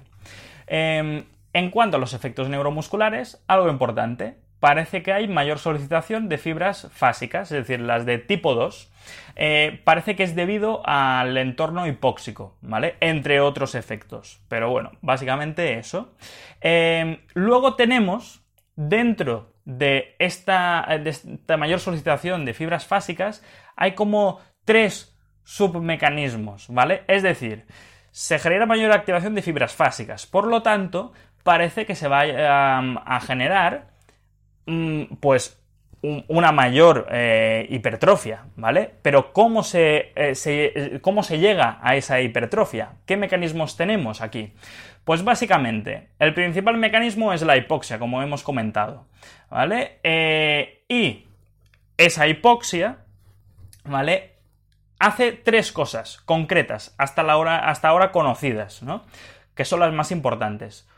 Em, 0.66 1.24
en 1.52 1.70
cuanto 1.70 1.96
a 1.96 2.00
los 2.00 2.12
efectos 2.12 2.48
neuromusculares, 2.48 3.42
algo 3.46 3.70
importante, 3.70 4.36
parece 4.60 5.02
que 5.02 5.12
hay 5.12 5.28
mayor 5.28 5.58
solicitación 5.58 6.28
de 6.28 6.38
fibras 6.38 6.88
fásicas, 6.92 7.52
es 7.52 7.58
decir, 7.58 7.80
las 7.80 8.06
de 8.06 8.18
tipo 8.18 8.54
2. 8.54 8.90
Eh, 9.36 9.80
parece 9.84 10.16
que 10.16 10.24
es 10.24 10.34
debido 10.34 10.82
al 10.84 11.36
entorno 11.36 11.86
hipóxico, 11.86 12.56
¿vale? 12.60 12.96
Entre 13.00 13.40
otros 13.40 13.74
efectos. 13.74 14.40
Pero 14.48 14.70
bueno, 14.70 14.92
básicamente 15.00 15.78
eso. 15.78 16.12
Em, 16.60 17.18
luego 17.34 17.74
tenemos, 17.74 18.42
dentro 18.76 19.52
de 19.64 20.16
esta, 20.18 20.86
de 21.02 21.10
esta 21.10 21.56
mayor 21.56 21.78
solicitación 21.78 22.44
de 22.44 22.54
fibras 22.54 22.86
fásicas, 22.86 23.44
hay 23.76 23.92
como 23.92 24.40
tres 24.64 25.16
submecanismos, 25.44 26.66
¿vale? 26.68 27.04
Es 27.06 27.22
decir, 27.22 27.66
se 28.10 28.38
genera 28.38 28.66
mayor 28.66 28.92
activación 28.92 29.34
de 29.34 29.42
fibras 29.42 29.74
fásicas. 29.74 30.26
Por 30.26 30.46
lo 30.46 30.62
tanto, 30.62 31.12
parece 31.42 31.86
que 31.86 31.94
se 31.94 32.08
va 32.08 32.22
a, 32.22 33.20
generar 33.20 33.86
mm, 34.68 35.16
pues 35.20 35.58
una 36.28 36.52
mayor 36.52 37.08
eh, 37.10 37.66
hipertrofia, 37.70 38.44
¿vale? 38.54 38.94
Pero 39.02 39.32
¿cómo 39.32 39.64
se, 39.64 40.12
eh, 40.14 41.00
¿cómo 41.02 41.24
se 41.24 41.40
llega 41.40 41.80
a 41.82 41.96
esa 41.96 42.20
hipertrofia? 42.20 42.92
¿Qué 43.04 43.16
mecanismos 43.16 43.76
tenemos 43.76 44.20
aquí? 44.20 44.52
Pues 45.04 45.24
básicamente, 45.24 46.10
el 46.20 46.34
principal 46.34 46.76
mecanismo 46.76 47.32
es 47.32 47.42
la 47.42 47.56
hipoxia, 47.56 47.98
como 47.98 48.22
hemos 48.22 48.44
comentado, 48.44 49.06
¿vale? 49.50 49.98
Eh, 50.04 50.84
y 50.88 51.26
esa 51.96 52.28
hipoxia, 52.28 52.98
¿vale? 53.84 54.38
hace 54.98 55.32
tres 55.32 55.72
cosas 55.72 56.18
concretas, 56.24 56.94
hasta, 56.98 57.22
la 57.22 57.36
hora, 57.36 57.68
hasta 57.68 57.88
ahora 57.88 58.12
conocidas, 58.12 58.82
¿no? 58.82 59.04
que 59.54 59.64
son 59.64 59.80
las 59.80 59.92
más 59.92 60.10
importantes. 60.10 60.88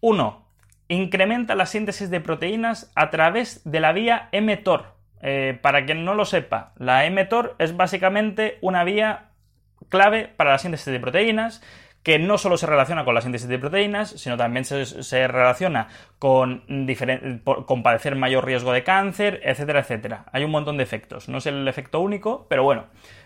Uno, 0.00 0.43
incrementa 0.88 1.54
la 1.54 1.66
síntesis 1.66 2.10
de 2.10 2.20
proteínas 2.20 2.92
a 2.94 3.10
través 3.10 3.62
de 3.64 3.80
la 3.80 3.92
vía 3.92 4.28
mTOR. 4.32 4.94
Eh, 5.22 5.58
para 5.62 5.86
quien 5.86 6.04
no 6.04 6.14
lo 6.14 6.26
sepa, 6.26 6.72
la 6.76 7.08
mTOR 7.08 7.56
es 7.58 7.76
básicamente 7.76 8.58
una 8.60 8.84
vía 8.84 9.30
clave 9.88 10.28
para 10.28 10.50
la 10.50 10.58
síntesis 10.58 10.92
de 10.92 11.00
proteínas 11.00 11.62
que 12.04 12.18
no 12.18 12.36
solo 12.36 12.58
se 12.58 12.66
relaciona 12.66 13.06
con 13.06 13.14
la 13.14 13.22
síntesis 13.22 13.48
de 13.48 13.58
proteínas, 13.58 14.10
sino 14.10 14.36
también 14.36 14.66
se, 14.66 15.26
relaciona 15.26 15.88
con, 16.18 16.62
con, 17.66 17.82
padecer 17.82 18.14
mayor 18.14 18.44
riesgo 18.44 18.72
de 18.72 18.84
cáncer, 18.84 19.40
etcétera, 19.42 19.80
etcétera. 19.80 20.26
Hay 20.30 20.44
un 20.44 20.50
montón 20.50 20.76
de 20.76 20.82
efectos. 20.82 21.30
No 21.30 21.38
es 21.38 21.46
el 21.46 21.66
efecto 21.66 22.00
único, 22.00 22.46
pero 22.50 22.62
bueno, 22.62 22.84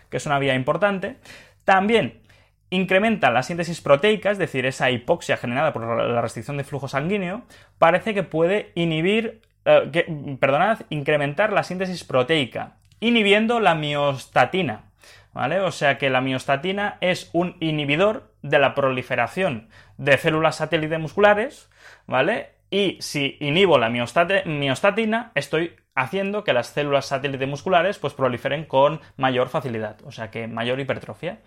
que 0.09 0.15
es 0.15 0.25
una 0.25 0.39
vía 0.39 0.55
importante. 0.55 1.17
También 1.65 2.21
incrementa 2.69 3.31
la 3.31 3.43
síntesis 3.43 3.81
proteica, 3.81 4.31
es 4.31 4.37
decir, 4.37 4.65
esa 4.65 4.91
hipoxia 4.91 5.37
generada 5.37 5.73
por 5.73 5.85
la 5.85 6.21
restricción 6.21 6.57
de 6.57 6.63
flujo 6.63 6.87
sanguíneo, 6.87 7.43
parece 7.77 8.13
que 8.13 8.23
puede 8.23 8.71
inhibir, 8.75 9.41
eh, 9.65 10.37
perdonad, 10.39 10.81
incrementar 10.89 11.51
la 11.51 11.63
síntesis 11.63 12.03
proteica, 12.03 12.77
inhibiendo 12.99 13.59
la 13.59 13.75
miostatina. 13.75 14.83
¿Vale? 15.31 15.59
O 15.59 15.71
sea 15.71 15.99
que 15.99 16.09
la 16.09 16.21
miostatina 16.21 16.97
es 17.01 17.29
un 17.33 17.55
inhibidor 17.59 18.33
de 18.41 18.57
la 18.57 18.73
proliferación 18.73 19.69
de 19.97 20.17
células 20.17 20.55
satélite 20.55 20.97
musculares, 20.97 21.69
¿vale? 22.07 22.49
Y 22.71 22.97
si 22.99 23.37
inhibo 23.39 23.77
la 23.77 23.89
miostatina, 23.89 25.31
estoy 25.35 25.75
haciendo 25.95 26.43
que 26.43 26.53
las 26.53 26.67
células 26.67 27.05
satélite 27.05 27.45
musculares 27.45 27.99
pues 27.99 28.13
proliferen 28.13 28.65
con 28.65 29.01
mayor 29.17 29.49
facilidad, 29.49 29.97
o 30.03 30.11
sea 30.11 30.31
que 30.31 30.47
mayor 30.47 30.79
hipertrofia. 30.79 31.39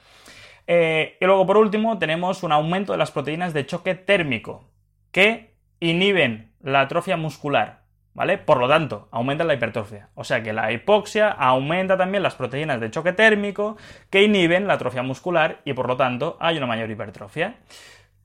Eh, 0.67 1.17
y 1.21 1.25
luego 1.25 1.47
por 1.47 1.57
último 1.57 1.99
tenemos 1.99 2.43
un 2.43 2.53
aumento 2.53 2.93
de 2.93 2.99
las 2.99 3.11
proteínas 3.11 3.53
de 3.53 3.67
choque 3.67 3.95
térmico 3.95 4.71
que 5.11 5.55
inhiben 5.81 6.53
la 6.61 6.83
atrofia 6.83 7.17
muscular, 7.17 7.83
¿vale? 8.15 8.39
Por 8.39 8.59
lo 8.59 8.69
tanto, 8.69 9.09
aumenta 9.11 9.45
la 9.45 9.55
hipertrofia. 9.55 10.11
O 10.15 10.25
sea 10.25 10.43
que 10.43 10.53
la 10.53 10.73
hipoxia 10.73 11.31
aumenta 11.31 11.97
también 11.97 12.23
las 12.23 12.37
proteínas 12.37 12.81
de 12.81 12.91
choque 12.91 13.13
térmico 13.13 13.77
que 14.11 14.23
inhiben 14.23 14.67
la 14.67 14.75
atrofia 14.75 15.03
muscular 15.03 15.61
y 15.65 15.73
por 15.73 15.89
lo 15.89 15.97
tanto 15.97 16.37
hay 16.41 16.57
una 16.57 16.67
mayor 16.67 16.91
hipertrofia. 16.91 17.57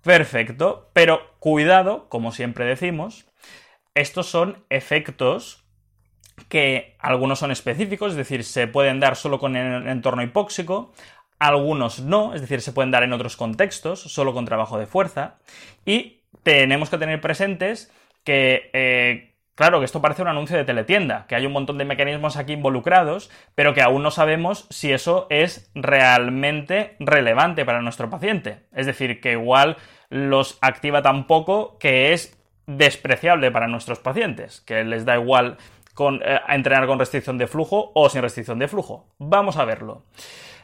Perfecto, 0.01 0.89
pero 0.94 1.36
cuidado, 1.39 2.08
como 2.10 2.32
siempre 2.32 2.65
decimos, 2.65 3.27
estos 3.96 4.27
son 4.27 4.63
efectos 4.70 5.65
que 6.50 6.96
algunos 7.00 7.39
son 7.39 7.51
específicos, 7.51 8.12
es 8.12 8.17
decir, 8.17 8.44
se 8.44 8.67
pueden 8.67 9.00
dar 9.00 9.15
solo 9.15 9.39
con 9.39 9.56
el 9.56 9.88
entorno 9.88 10.22
hipóxico, 10.22 10.94
algunos 11.39 12.00
no, 12.00 12.34
es 12.34 12.41
decir, 12.41 12.62
se 12.62 12.72
pueden 12.72 12.91
dar 12.91 13.03
en 13.03 13.13
otros 13.13 13.38
contextos, 13.38 14.01
solo 14.01 14.34
con 14.34 14.46
trabajo 14.46 14.77
de 14.77 14.88
fuerza, 14.88 15.36
y 15.86 16.22
tenemos 16.44 16.89
que 16.89 16.98
tener 16.98 17.22
presentes 17.22 17.91
que, 18.24 18.70
eh, 18.74 19.36
claro, 19.56 19.79
que 19.79 19.86
esto 19.86 20.01
parece 20.01 20.22
un 20.22 20.27
anuncio 20.27 20.58
de 20.58 20.65
teletienda, 20.65 21.25
que 21.27 21.36
hay 21.36 21.46
un 21.46 21.53
montón 21.53 21.77
de 21.77 21.86
mecanismos 21.86 22.38
aquí 22.38 22.53
involucrados, 22.53 23.29
pero 23.56 23.74
que 23.74 23.82
aún 23.82 24.03
no 24.03 24.12
sabemos 24.12 24.67
si 24.70 24.91
eso 24.91 25.27
es 25.29 25.72
realmente 25.75 26.96
relevante 27.00 27.65
para 27.65 27.82
nuestro 27.82 28.10
paciente. 28.10 28.65
Es 28.74 28.86
decir, 28.86 29.22
que 29.22 29.34
igual 29.34 29.77
los 30.10 30.58
activa 30.62 31.01
tan 31.01 31.27
poco 31.27 31.77
que 31.79 32.13
es 32.13 32.38
despreciable 32.65 33.51
para 33.51 33.67
nuestros 33.67 34.00
pacientes, 34.00 34.62
que 34.62 34.84
les 34.84 35.06
da 35.06 35.15
igual 35.15 35.58
eh, 36.00 36.39
entrenar 36.50 36.86
con 36.86 37.00
restricción 37.00 37.38
de 37.38 37.48
flujo 37.48 37.91
o 37.96 38.10
sin 38.10 38.22
restricción 38.22 38.60
de 38.60 38.67
flujo. 38.67 39.08
Vamos 39.17 39.58
a 39.58 39.65
verlo. 39.65 40.03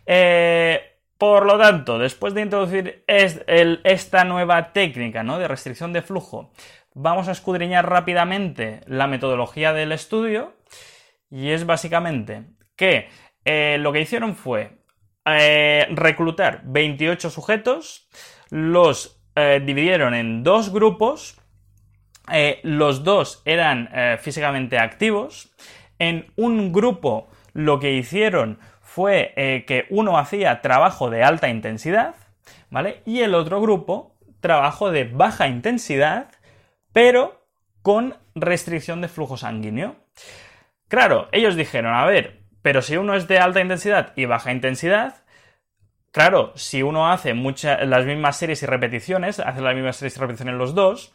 Eh, 0.06 0.82
por 1.18 1.46
lo 1.46 1.58
tanto, 1.58 2.00
después 2.00 2.34
de 2.34 2.42
introducir 2.42 3.04
esta 3.08 4.24
nueva 4.26 4.74
técnica 4.74 5.24
¿no? 5.24 5.40
de 5.40 5.48
restricción 5.48 5.94
de 5.94 6.02
flujo, 6.02 6.52
vamos 6.94 7.28
a 7.28 7.32
escudriñar 7.32 7.90
rápidamente 7.90 8.82
la 8.88 9.08
metodología 9.08 9.74
del 9.74 9.92
estudio 9.92 10.54
y 11.30 11.50
es 11.50 11.66
básicamente 11.66 12.44
que 12.76 13.08
eh, 13.46 13.78
lo 13.80 13.94
que 13.94 14.02
hicieron 14.02 14.36
fue 14.36 14.80
reclutar 15.26 16.62
28 16.66 17.30
sujetos, 17.30 18.10
los 18.50 19.22
dividieron 19.36 20.14
en 20.14 20.44
dos 20.44 20.74
grupos 20.74 21.38
eh, 22.32 22.60
los 22.64 23.04
dos 23.04 23.42
eran 23.46 23.90
eh, 23.94 24.18
físicamente 24.20 24.78
activos. 24.78 25.52
En 26.00 26.32
un 26.36 26.72
grupo 26.72 27.30
lo 27.54 27.80
que 27.80 27.94
hicieron 27.94 28.60
fue 28.94 29.34
eh, 29.38 29.66
que 29.66 29.88
uno 29.90 30.20
hacía 30.20 30.62
trabajo 30.62 31.10
de 31.10 31.24
alta 31.24 31.50
intensidad, 31.50 32.14
¿vale? 32.70 33.02
Y 33.08 33.22
el 33.22 33.34
otro 33.34 33.60
grupo 33.60 34.16
trabajo 34.40 34.92
de 34.92 35.06
baja 35.06 35.48
intensidad, 35.48 36.28
pero 36.92 37.44
con 37.82 38.16
restricción 38.36 39.02
de 39.02 39.08
flujo 39.08 39.36
sanguíneo. 39.36 39.96
Claro, 40.90 41.28
ellos 41.32 41.56
dijeron, 41.56 41.96
a 41.96 42.06
ver, 42.06 42.44
pero 42.62 42.84
si 42.84 42.96
uno 42.96 43.16
es 43.16 43.28
de 43.28 43.40
alta 43.40 43.62
intensidad 43.62 44.14
y 44.16 44.26
baja 44.26 44.52
intensidad, 44.52 45.23
claro, 46.14 46.54
si 46.56 46.84
uno 46.84 47.12
hace 47.12 47.34
las 47.34 48.06
mismas 48.06 48.38
series 48.38 48.64
y 48.64 48.66
repeticiones, 48.66 49.42
hace 49.42 49.60
las 49.60 49.76
mismas 49.76 49.98
series 49.98 50.16
y 50.16 50.20
repeticiones 50.22 50.56
los 50.56 50.74
dos, 50.74 51.14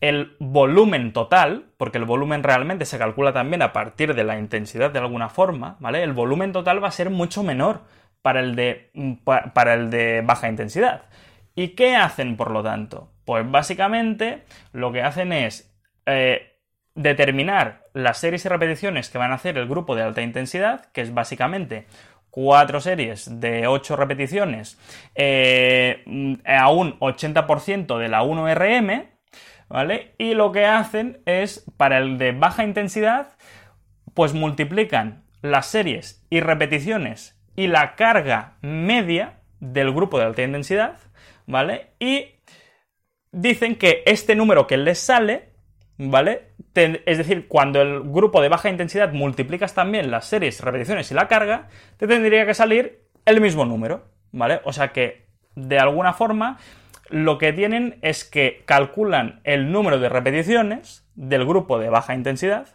el 0.00 0.36
volumen 0.38 1.12
total, 1.12 1.66
porque 1.76 1.98
el 1.98 2.04
volumen 2.04 2.42
realmente 2.42 2.84
se 2.84 2.98
calcula 2.98 3.32
también 3.32 3.62
a 3.62 3.72
partir 3.72 4.14
de 4.14 4.24
la 4.24 4.38
intensidad 4.38 4.90
de 4.90 4.98
alguna 4.98 5.28
forma, 5.28 5.76
¿vale? 5.78 6.02
El 6.02 6.12
volumen 6.12 6.52
total 6.52 6.82
va 6.82 6.88
a 6.88 6.92
ser 6.92 7.10
mucho 7.10 7.42
menor 7.42 7.82
para 8.22 8.40
el 8.40 8.56
de, 8.56 8.90
para 9.54 9.74
el 9.74 9.88
de 9.90 10.22
baja 10.22 10.48
intensidad. 10.48 11.04
¿Y 11.54 11.68
qué 11.68 11.96
hacen, 11.96 12.36
por 12.36 12.50
lo 12.50 12.62
tanto? 12.62 13.12
Pues 13.24 13.48
básicamente 13.50 14.44
lo 14.72 14.92
que 14.92 15.02
hacen 15.02 15.32
es 15.32 15.72
eh, 16.06 16.58
determinar 16.94 17.86
las 17.92 18.18
series 18.18 18.44
y 18.44 18.48
repeticiones 18.48 19.10
que 19.10 19.18
van 19.18 19.32
a 19.32 19.36
hacer 19.36 19.58
el 19.58 19.68
grupo 19.68 19.94
de 19.94 20.02
alta 20.02 20.22
intensidad, 20.22 20.86
que 20.92 21.02
es 21.02 21.14
básicamente 21.14 21.86
cuatro 22.30 22.80
series 22.80 23.40
de 23.40 23.66
8 23.66 23.96
repeticiones 23.96 24.78
eh, 25.14 26.38
a 26.44 26.70
un 26.70 26.98
80% 26.98 27.98
de 27.98 28.08
la 28.08 28.22
1RM, 28.22 29.08
¿vale? 29.68 30.14
Y 30.18 30.34
lo 30.34 30.52
que 30.52 30.66
hacen 30.66 31.20
es, 31.26 31.64
para 31.76 31.98
el 31.98 32.18
de 32.18 32.32
baja 32.32 32.64
intensidad, 32.64 33.36
pues 34.14 34.34
multiplican 34.34 35.24
las 35.42 35.66
series 35.66 36.26
y 36.30 36.40
repeticiones 36.40 37.40
y 37.56 37.66
la 37.66 37.94
carga 37.96 38.58
media 38.62 39.40
del 39.60 39.92
grupo 39.92 40.18
de 40.18 40.24
alta 40.24 40.42
intensidad, 40.42 40.98
¿vale? 41.46 41.90
Y 41.98 42.40
dicen 43.32 43.76
que 43.76 44.02
este 44.06 44.34
número 44.34 44.66
que 44.66 44.76
les 44.76 44.98
sale, 44.98 45.52
¿vale? 45.98 46.49
Es 47.06 47.18
decir, 47.18 47.48
cuando 47.48 47.80
el 47.80 48.00
grupo 48.00 48.40
de 48.40 48.48
baja 48.48 48.68
intensidad 48.68 49.12
multiplicas 49.12 49.74
también 49.74 50.10
las 50.10 50.26
series, 50.26 50.60
repeticiones 50.60 51.10
y 51.10 51.14
la 51.14 51.28
carga, 51.28 51.68
te 51.96 52.06
tendría 52.06 52.46
que 52.46 52.54
salir 52.54 53.00
el 53.24 53.40
mismo 53.40 53.64
número, 53.64 54.04
¿vale? 54.32 54.60
O 54.64 54.72
sea 54.72 54.92
que, 54.92 55.26
de 55.54 55.78
alguna 55.78 56.12
forma, 56.12 56.58
lo 57.08 57.38
que 57.38 57.52
tienen 57.52 57.98
es 58.02 58.24
que 58.24 58.62
calculan 58.66 59.40
el 59.44 59.72
número 59.72 59.98
de 59.98 60.08
repeticiones 60.08 61.06
del 61.14 61.44
grupo 61.44 61.78
de 61.78 61.90
baja 61.90 62.14
intensidad 62.14 62.66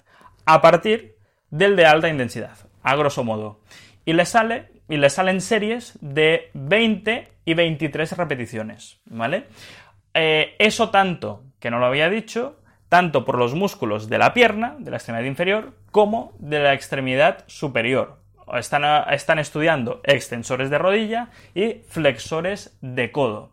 a 0.46 0.62
partir 0.62 1.16
del 1.50 1.76
de 1.76 1.86
alta 1.86 2.10
intensidad, 2.10 2.58
a 2.84 2.96
grosso 2.96 3.24
modo. 3.24 3.60
Y 4.06 4.14
les 4.14 4.30
sale 4.30 4.68
y 4.88 5.10
salen 5.10 5.42
series 5.42 5.98
de 6.02 6.52
20 6.54 7.30
y 7.46 7.54
23 7.54 8.18
repeticiones, 8.18 9.00
¿vale? 9.06 9.46
Eh, 10.14 10.56
eso 10.60 10.90
tanto, 10.90 11.44
que 11.60 11.72
no 11.72 11.80
lo 11.80 11.88
había 11.88 12.10
dicho, 12.10 12.60
tanto 12.90 13.26
por 13.26 13.38
los 13.38 13.56
músculos 13.56 14.10
de 14.10 14.18
la 14.18 14.34
pierna, 14.34 14.76
de 14.80 14.92
la 14.92 14.98
extremidad 14.98 15.26
inferior, 15.26 15.74
como 15.92 16.34
de 16.40 16.60
la 16.60 16.74
extremidad 16.74 17.44
superior. 17.48 18.20
Están, 18.54 18.84
están 19.12 19.40
estudiando 19.40 20.02
extensores 20.04 20.70
de 20.70 20.78
rodilla 20.78 21.30
y 21.56 21.82
flexores 21.88 22.78
de 22.82 23.12
codo. 23.12 23.52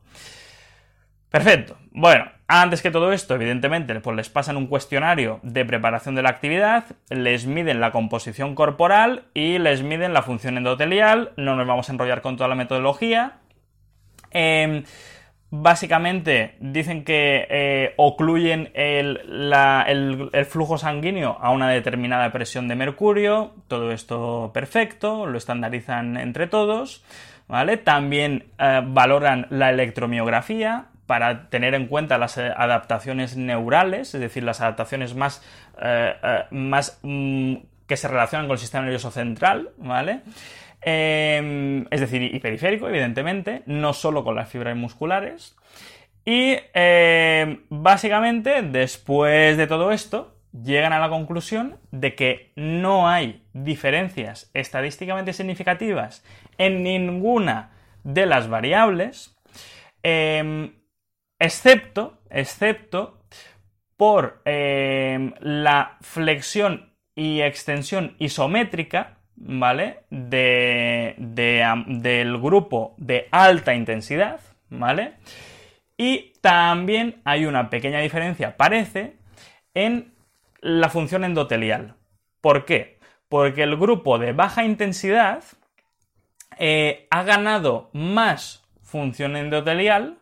Perfecto. 1.31 1.79
Bueno, 1.93 2.27
antes 2.47 2.83
que 2.83 2.91
todo 2.91 3.11
esto, 3.15 3.35
evidentemente, 3.35 3.99
pues 4.01 4.15
les 4.15 4.29
pasan 4.29 4.59
un 4.59 4.67
cuestionario 4.67 5.41
de 5.43 5.65
preparación 5.65 6.15
de 6.15 6.21
la 6.21 6.29
actividad, 6.29 6.85
les 7.09 7.47
miden 7.47 7.81
la 7.81 7.91
composición 7.91 8.55
corporal 8.55 9.25
y 9.33 9.59
les 9.59 9.83
miden 9.83 10.13
la 10.13 10.21
función 10.21 10.59
endotelial. 10.59 11.33
No 11.39 11.57
nos 11.57 11.67
vamos 11.67 11.89
a 11.89 11.93
enrollar 11.93 12.21
con 12.21 12.37
toda 12.37 12.49
la 12.49 12.55
metodología. 12.55 13.39
Em, 14.31 14.85
básicamente 15.53 16.57
dicen 16.61 17.05
que 17.05 17.47
eh, 17.49 17.95
ocluyen 17.99 18.71
el, 18.73 20.31
flujo 20.49 20.79
sanguíneo 20.79 21.37
a 21.41 21.51
una 21.51 21.69
determinada 21.69 22.33
presión 22.33 22.67
de 22.67 22.75
mercurio. 22.75 23.55
Todo 23.69 23.93
esto 23.93 24.51
perfecto, 24.53 25.27
lo 25.27 25.39
estandarizan 25.39 26.17
entre 26.17 26.49
todos. 26.49 27.05
¿Vale? 27.49 27.77
También 27.77 28.47
eh, 28.59 28.81
valoran 28.83 29.47
la 29.51 29.69
electromiografía, 29.69 30.87
para 31.07 31.51
tener 31.51 31.75
en 31.75 31.89
cuenta 31.89 32.17
las 32.17 32.39
eh, 32.39 32.51
adaptaciones 32.57 33.37
neurales, 33.37 34.15
es 34.15 34.21
decir, 34.23 34.43
las 34.45 34.63
adaptaciones 34.63 35.15
más, 35.15 35.43
eh, 35.83 36.15
mm, 37.03 37.55
que 37.87 37.97
se 37.99 38.09
relacionan 38.09 38.47
con 38.47 38.55
el 38.55 38.59
sistema 38.59 38.85
nervioso 38.85 39.11
central, 39.11 39.71
¿vale? 39.77 40.21
Em, 40.85 41.87
es 41.91 42.01
decir, 42.01 42.23
y 42.23 42.39
periférico, 42.41 42.89
evidentemente, 42.89 43.63
no 43.67 43.93
solo 43.93 44.25
con 44.25 44.35
las 44.35 44.49
fibras 44.49 44.77
musculares. 44.77 45.57
Y 46.25 46.57
em, 46.75 47.63
básicamente, 47.69 48.63
después 48.63 49.57
de 49.57 49.67
todo 49.67 49.93
esto, 49.93 50.37
llegan 50.53 50.93
a 50.93 50.99
la 50.99 51.09
conclusión 51.09 51.79
de 51.93 52.15
que 52.15 52.53
no 52.57 53.09
hay 53.09 53.45
diferencias 53.53 54.51
estadísticamente 54.55 55.33
significativas 55.33 56.25
en 56.59 56.83
ninguna 56.83 57.71
de 58.05 58.27
las 58.27 58.49
variables. 58.49 59.37
Em, 60.03 60.75
excepto, 61.39 62.19
excepto 62.29 63.21
por 63.97 64.43
la 64.45 65.97
flexión 66.01 66.93
y 67.15 67.41
extensión 67.41 68.17
isométrica, 68.19 69.22
¿vale? 69.37 70.01
De, 70.11 71.15
del 71.19 72.39
grupo 72.39 72.95
de 72.99 73.29
alta 73.31 73.75
intensidad, 73.75 74.41
¿vale? 74.71 75.15
Y 75.97 76.33
también 76.41 77.21
hay 77.25 77.47
una 77.47 77.71
pequeña 77.71 78.01
diferencia, 78.01 78.57
parece, 78.57 79.17
en 79.75 80.13
la 80.61 80.89
función 80.89 81.25
endotelial. 81.25 81.97
¿Por 82.41 82.65
qué? 82.65 82.99
Porque 83.29 83.63
el 83.63 83.77
grupo 83.77 84.19
de 84.19 84.33
baja 84.33 84.65
intensidad 84.65 85.45
eh, 86.59 87.07
ha 87.11 87.23
ganado 87.23 87.91
más 87.93 88.63
función 88.83 89.37
endotelial 89.37 90.19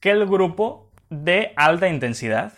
que 0.00 0.10
el 0.10 0.26
grupo 0.26 0.92
de 1.10 1.52
alta 1.56 1.88
intensidad. 1.88 2.52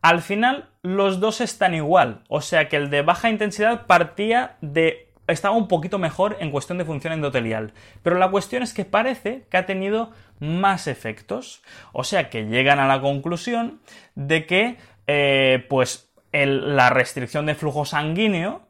Al 0.00 0.22
final, 0.22 0.70
los 0.82 1.20
dos 1.20 1.40
están 1.40 1.74
igual, 1.74 2.22
o 2.28 2.40
sea 2.40 2.68
que 2.68 2.76
el 2.76 2.88
de 2.88 3.02
baja 3.02 3.30
intensidad 3.30 3.86
partía 3.86 4.56
de 4.60 5.07
estaba 5.28 5.56
un 5.56 5.68
poquito 5.68 5.98
mejor 5.98 6.36
en 6.40 6.50
cuestión 6.50 6.78
de 6.78 6.84
función 6.84 7.12
endotelial. 7.12 7.72
Pero 8.02 8.16
la 8.16 8.30
cuestión 8.30 8.62
es 8.62 8.72
que 8.72 8.84
parece 8.84 9.46
que 9.50 9.56
ha 9.56 9.66
tenido 9.66 10.10
más 10.40 10.86
efectos. 10.86 11.62
O 11.92 12.04
sea 12.04 12.30
que 12.30 12.46
llegan 12.46 12.78
a 12.78 12.88
la 12.88 13.00
conclusión 13.00 13.80
de 14.14 14.46
que 14.46 14.76
eh, 15.06 15.64
pues 15.68 16.10
la 16.32 16.90
restricción 16.90 17.46
de 17.46 17.54
flujo 17.54 17.84
sanguíneo 17.84 18.62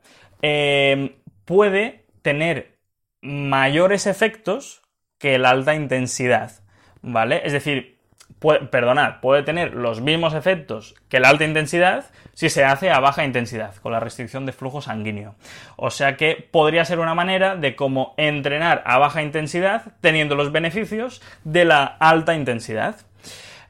eh, 0.42 1.16
puede 1.44 2.04
tener 2.22 2.78
mayores 3.20 4.06
efectos 4.06 4.82
que 5.18 5.38
la 5.38 5.50
alta 5.50 5.74
intensidad. 5.74 6.52
¿Vale? 7.00 7.42
Es 7.44 7.52
decir, 7.52 7.97
puede, 8.38 8.60
perdonad, 8.66 9.20
puede 9.20 9.42
tener 9.42 9.74
los 9.74 10.00
mismos 10.00 10.34
efectos 10.34 10.94
que 11.08 11.20
la 11.20 11.28
alta 11.28 11.44
intensidad 11.44 12.06
si 12.38 12.50
se 12.50 12.64
hace 12.64 12.90
a 12.90 13.00
baja 13.00 13.24
intensidad, 13.24 13.74
con 13.82 13.90
la 13.90 13.98
restricción 13.98 14.46
de 14.46 14.52
flujo 14.52 14.80
sanguíneo. 14.80 15.34
O 15.74 15.90
sea 15.90 16.16
que 16.16 16.48
podría 16.48 16.84
ser 16.84 17.00
una 17.00 17.16
manera 17.16 17.56
de 17.56 17.74
cómo 17.74 18.14
entrenar 18.16 18.80
a 18.86 18.98
baja 18.98 19.24
intensidad 19.24 19.94
teniendo 20.00 20.36
los 20.36 20.52
beneficios 20.52 21.20
de 21.42 21.64
la 21.64 21.82
alta 21.84 22.36
intensidad. 22.36 22.94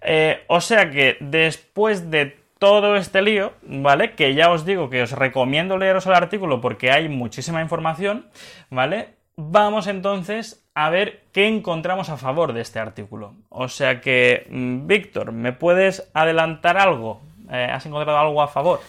Eh, 0.03 0.45
o 0.49 0.61
sea 0.61 0.91
que 0.91 1.17
después 1.21 2.11
de 2.11 2.37
todo 2.59 2.97
este 2.97 3.23
lío, 3.23 3.55
¿vale? 3.63 4.13
Que 4.13 4.35
ya 4.35 4.51
os 4.51 4.67
digo 4.67 4.91
que 4.91 5.03
os 5.03 5.13
recomiendo 5.13 5.79
leeros 5.79 6.07
el 6.07 6.13
artículo 6.13 6.61
porque 6.61 6.91
hay 6.91 7.09
muchísima 7.09 7.63
información, 7.63 8.29
¿vale? 8.69 9.15
Vamos 9.37 9.87
entonces 9.87 10.68
a 10.85 10.91
ver 10.91 11.25
qué 11.33 11.49
encontramos 11.49 12.09
a 12.09 12.17
favor 12.17 12.53
de 12.53 12.61
este 12.61 12.79
artículo. 12.79 13.35
O 13.49 13.69
sea 13.69 14.01
que, 14.01 14.47
mm, 14.49 14.87
Víctor, 14.87 15.33
¿me 15.33 15.53
puedes 15.53 16.09
adelantar 16.15 16.79
algo? 16.79 17.21
Eh, 17.51 17.69
¿Has 17.69 17.85
encontrado 17.85 18.17
algo 18.17 18.41
a 18.41 18.47
favor? 18.47 18.81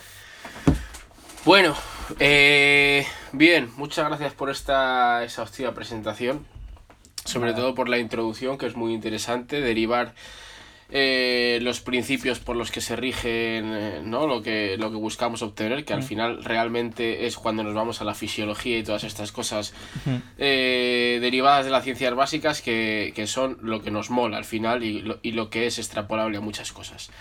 Bueno, 1.45 1.73
eh, 2.19 3.07
bien, 3.31 3.71
muchas 3.75 4.07
gracias 4.07 4.33
por 4.33 4.51
esta 4.51 5.23
exhaustiva 5.23 5.73
presentación. 5.73 6.45
Sobre 7.25 7.53
todo 7.53 7.73
por 7.73 7.89
la 7.89 7.97
introducción, 7.97 8.59
que 8.59 8.67
es 8.67 8.75
muy 8.75 8.93
interesante, 8.93 9.59
derivar 9.59 10.13
eh, 10.91 11.59
los 11.61 11.81
principios 11.81 12.39
por 12.39 12.55
los 12.55 12.71
que 12.71 12.81
se 12.81 12.95
rigen 12.95 13.31
eh, 13.31 14.01
¿no? 14.03 14.25
lo, 14.25 14.41
que, 14.41 14.75
lo 14.79 14.89
que 14.89 14.95
buscamos 14.95 15.43
obtener, 15.43 15.85
que 15.85 15.93
al 15.93 15.99
mm. 15.99 16.03
final 16.03 16.43
realmente 16.43 17.27
es 17.27 17.37
cuando 17.37 17.63
nos 17.63 17.75
vamos 17.75 18.01
a 18.01 18.05
la 18.05 18.15
fisiología 18.15 18.79
y 18.79 18.83
todas 18.83 19.03
estas 19.03 19.31
cosas 19.31 19.71
eh, 20.39 21.19
derivadas 21.21 21.65
de 21.65 21.71
las 21.71 21.83
ciencias 21.83 22.15
básicas 22.15 22.63
que, 22.63 23.13
son 23.27 23.59
lo 23.61 23.83
que 23.83 23.91
nos 23.91 24.09
mola 24.09 24.37
al 24.37 24.45
final 24.45 24.83
y 24.83 25.03
lo, 25.03 25.19
y 25.21 25.33
lo 25.33 25.51
que 25.51 25.67
es 25.67 25.77
extrapolable 25.77 26.37
a 26.37 26.41
muchas 26.41 26.71
cosas. 26.71 27.11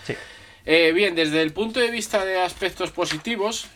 bien, 0.65 1.13
desde 1.13 1.43
el 1.43 1.53
punto 1.53 1.79
de 1.79 1.91
vista 1.91 2.25
de 2.25 2.39
aspectos 2.39 2.89
positivos, 2.89 3.67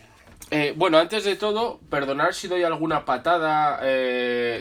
bueno, 0.74 0.98
antes 0.98 1.22
de 1.22 1.36
todo, 1.36 1.78
perdonar 1.88 2.34
si 2.34 2.48
doy 2.48 2.64
alguna 2.64 3.04
patada 3.04 3.78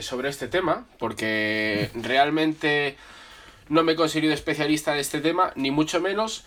sobre 0.02 0.30
este 0.30 0.48
tema, 0.48 0.86
porque 1.00 1.90
realmente 1.96 2.98
no 3.70 3.84
me 3.84 3.94
he 3.94 3.96
considero 3.96 4.34
especialista 4.34 4.94
de 4.94 5.02
este 5.02 5.22
tema, 5.22 5.52
ni 5.56 5.72
mucho 5.72 6.02
menos. 6.02 6.46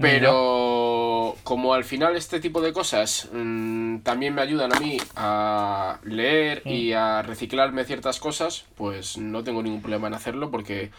Pero 0.00 1.34
como 1.42 1.74
al 1.74 1.82
final 1.82 2.14
este 2.14 2.38
tipo 2.38 2.60
de 2.60 2.72
cosas 2.72 3.28
mm, 3.32 3.98
también 3.98 4.32
me 4.32 4.42
ayudan 4.42 4.72
a 4.72 4.78
mí 4.78 4.96
a 5.16 5.98
leer 6.04 6.62
y 6.64 6.92
a 6.92 7.22
reciclarme 7.22 7.84
ciertas 7.84 8.20
cosas, 8.20 8.64
pues 8.76 9.18
no 9.18 9.42
tengo 9.42 9.60
ningún 9.60 9.80
problema 9.80 10.06
en 10.06 10.14
hacerlo 10.14 10.52
porque 10.52 10.92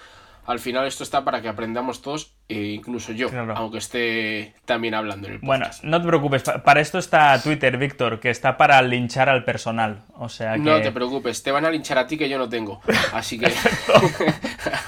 al 0.46 0.60
final 0.60 0.88
esto 0.88 1.04
está 1.04 1.24
para 1.24 1.42
que 1.42 1.48
aprendamos 1.48 2.02
todos, 2.02 2.34
e 2.48 2.70
incluso 2.70 3.12
yo, 3.12 3.30
aunque 3.56 3.78
esté 3.78 4.56
también 4.66 4.96
hablando 4.96 5.28
en 5.28 5.34
el 5.34 5.40
podcast. 5.40 5.82
Bueno, 5.82 5.98
no 5.98 6.02
te 6.02 6.08
preocupes, 6.08 6.44
para 6.64 6.82
esto 6.82 6.98
está 6.98 7.42
Twitter, 7.42 7.78
Víctor, 7.78 8.20
que 8.20 8.30
está 8.30 8.58
para 8.58 8.82
linchar 8.82 9.30
al 9.30 9.44
personal. 9.44 10.04
O 10.16 10.30
sea 10.30 10.54
que... 10.54 10.60
No 10.60 10.82
te 10.82 10.92
preocupes, 10.92 11.44
te 11.44 11.52
van 11.52 11.66
a 11.66 11.72
linchar 11.72 11.98
a 11.98 12.08
ti 12.08 12.18
que 12.18 12.28
yo 12.28 12.38
no 12.38 12.50
tengo. 12.50 12.82
Así 13.14 13.38
que. 13.40 13.52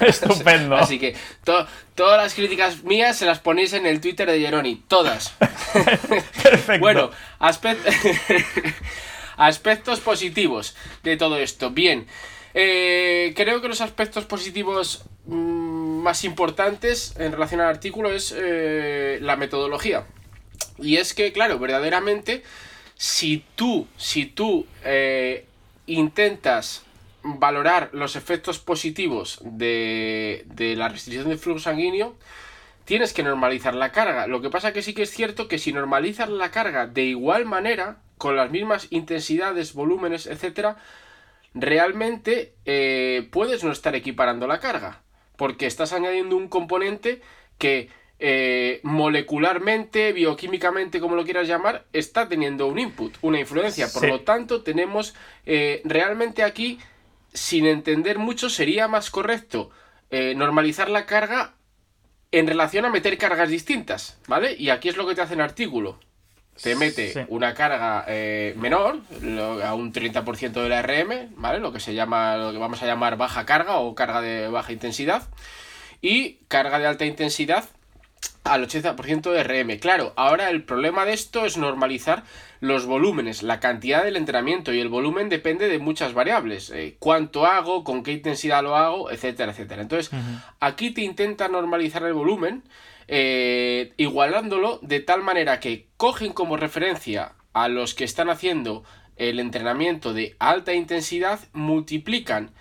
Estupendo. 0.00 0.76
Así 0.76 0.98
que 0.98 1.14
todas 1.44 2.16
las 2.16 2.34
críticas 2.34 2.82
mías 2.84 3.16
se 3.16 3.26
las 3.26 3.38
ponéis 3.38 3.72
en 3.72 3.86
el 3.86 4.00
Twitter 4.00 4.30
de 4.30 4.40
Jeroni, 4.40 4.82
todas. 4.88 5.30
Perfecto. 6.42 6.80
Bueno, 6.80 7.10
aspectos 9.36 10.00
positivos 10.00 10.76
de 11.02 11.16
todo 11.16 11.36
esto. 11.36 11.70
Bien. 11.70 12.06
Eh, 12.54 13.32
creo 13.34 13.60
que 13.60 13.68
los 13.68 13.80
aspectos 13.80 14.24
positivos 14.24 15.04
mm, 15.26 16.02
más 16.02 16.24
importantes 16.24 17.14
en 17.18 17.32
relación 17.32 17.60
al 17.60 17.68
artículo 17.68 18.12
es 18.12 18.34
eh, 18.36 19.18
la 19.22 19.36
metodología. 19.36 20.06
Y 20.78 20.96
es 20.96 21.14
que, 21.14 21.32
claro, 21.32 21.58
verdaderamente, 21.58 22.42
si 22.96 23.44
tú, 23.54 23.86
si 23.96 24.26
tú 24.26 24.66
eh, 24.84 25.46
intentas 25.86 26.82
valorar 27.22 27.90
los 27.92 28.16
efectos 28.16 28.58
positivos 28.58 29.38
de, 29.42 30.44
de, 30.46 30.74
la 30.74 30.88
restricción 30.88 31.28
del 31.28 31.38
flujo 31.38 31.60
sanguíneo, 31.60 32.16
tienes 32.84 33.12
que 33.12 33.22
normalizar 33.22 33.74
la 33.74 33.92
carga. 33.92 34.26
Lo 34.26 34.42
que 34.42 34.50
pasa 34.50 34.72
que 34.72 34.82
sí 34.82 34.92
que 34.92 35.02
es 35.02 35.10
cierto 35.10 35.46
que 35.46 35.58
si 35.58 35.72
normalizas 35.72 36.28
la 36.28 36.50
carga 36.50 36.86
de 36.86 37.04
igual 37.04 37.44
manera, 37.44 37.98
con 38.18 38.36
las 38.36 38.50
mismas 38.50 38.88
intensidades, 38.90 39.72
volúmenes, 39.72 40.26
etcétera, 40.26 40.76
realmente 41.54 42.54
eh, 42.64 43.28
puedes 43.30 43.64
no 43.64 43.72
estar 43.72 43.94
equiparando 43.94 44.46
la 44.46 44.60
carga. 44.60 45.02
Porque 45.36 45.66
estás 45.66 45.92
añadiendo 45.92 46.36
un 46.36 46.48
componente 46.48 47.20
que 47.58 47.88
eh, 48.18 48.80
molecularmente, 48.82 50.12
bioquímicamente, 50.12 51.00
como 51.00 51.16
lo 51.16 51.24
quieras 51.24 51.48
llamar, 51.48 51.86
está 51.92 52.28
teniendo 52.28 52.66
un 52.66 52.78
input, 52.78 53.16
una 53.22 53.40
influencia. 53.40 53.88
Por 53.92 54.06
lo 54.06 54.20
tanto, 54.20 54.62
tenemos 54.62 55.14
eh, 55.46 55.80
realmente 55.84 56.42
aquí, 56.42 56.78
sin 57.32 57.66
entender 57.66 58.18
mucho, 58.18 58.48
sería 58.50 58.88
más 58.88 59.10
correcto 59.10 59.70
normalizar 60.36 60.90
la 60.90 61.06
carga 61.06 61.54
en 62.32 62.46
relación 62.46 62.84
a 62.84 62.90
meter 62.90 63.16
cargas 63.16 63.48
distintas, 63.48 64.18
¿vale? 64.28 64.54
Y 64.58 64.68
aquí 64.68 64.90
es 64.90 64.98
lo 64.98 65.06
que 65.06 65.14
te 65.14 65.22
hace 65.22 65.32
el 65.32 65.40
artículo 65.40 65.98
te 66.60 66.76
mete 66.76 67.26
una 67.28 67.54
carga 67.54 68.04
eh, 68.08 68.54
menor, 68.56 69.00
a 69.64 69.74
un 69.74 69.92
30% 69.92 70.52
de 70.52 70.68
la 70.68 70.82
RM, 70.82 71.34
¿vale? 71.36 71.58
Lo 71.58 71.72
que 71.72 71.80
se 71.80 71.94
llama, 71.94 72.36
lo 72.36 72.52
que 72.52 72.58
vamos 72.58 72.82
a 72.82 72.86
llamar 72.86 73.16
baja 73.16 73.46
carga 73.46 73.78
o 73.78 73.94
carga 73.94 74.20
de 74.20 74.48
baja 74.48 74.72
intensidad. 74.72 75.22
Y 76.00 76.38
carga 76.48 76.78
de 76.78 76.86
alta 76.86 77.04
intensidad 77.04 77.64
al 78.44 78.66
80% 78.66 79.30
de 79.30 79.44
RM. 79.44 79.78
Claro, 79.78 80.12
ahora 80.16 80.50
el 80.50 80.64
problema 80.64 81.04
de 81.04 81.12
esto 81.12 81.46
es 81.46 81.56
normalizar 81.56 82.24
los 82.60 82.86
volúmenes. 82.86 83.42
La 83.42 83.60
cantidad 83.60 84.04
del 84.04 84.16
entrenamiento 84.16 84.72
y 84.72 84.80
el 84.80 84.88
volumen 84.88 85.28
depende 85.28 85.68
de 85.68 85.78
muchas 85.78 86.12
variables. 86.12 86.70
Eh, 86.70 86.96
cuánto 86.98 87.46
hago, 87.46 87.84
con 87.84 88.02
qué 88.02 88.12
intensidad 88.12 88.62
lo 88.62 88.76
hago, 88.76 89.10
etcétera, 89.10 89.52
etcétera. 89.52 89.82
Entonces, 89.82 90.10
aquí 90.60 90.90
te 90.90 91.02
intenta 91.02 91.48
normalizar 91.48 92.02
el 92.04 92.14
volumen 92.14 92.62
eh, 93.08 93.92
igualándolo 93.96 94.78
de 94.82 95.00
tal 95.00 95.22
manera 95.22 95.60
que 95.60 95.88
cogen 95.96 96.32
como 96.32 96.56
referencia 96.56 97.34
a 97.52 97.68
los 97.68 97.94
que 97.94 98.04
están 98.04 98.30
haciendo 98.30 98.84
el 99.16 99.38
entrenamiento 99.40 100.12
de 100.14 100.36
alta 100.38 100.72
intensidad, 100.74 101.40
multiplican 101.52 102.52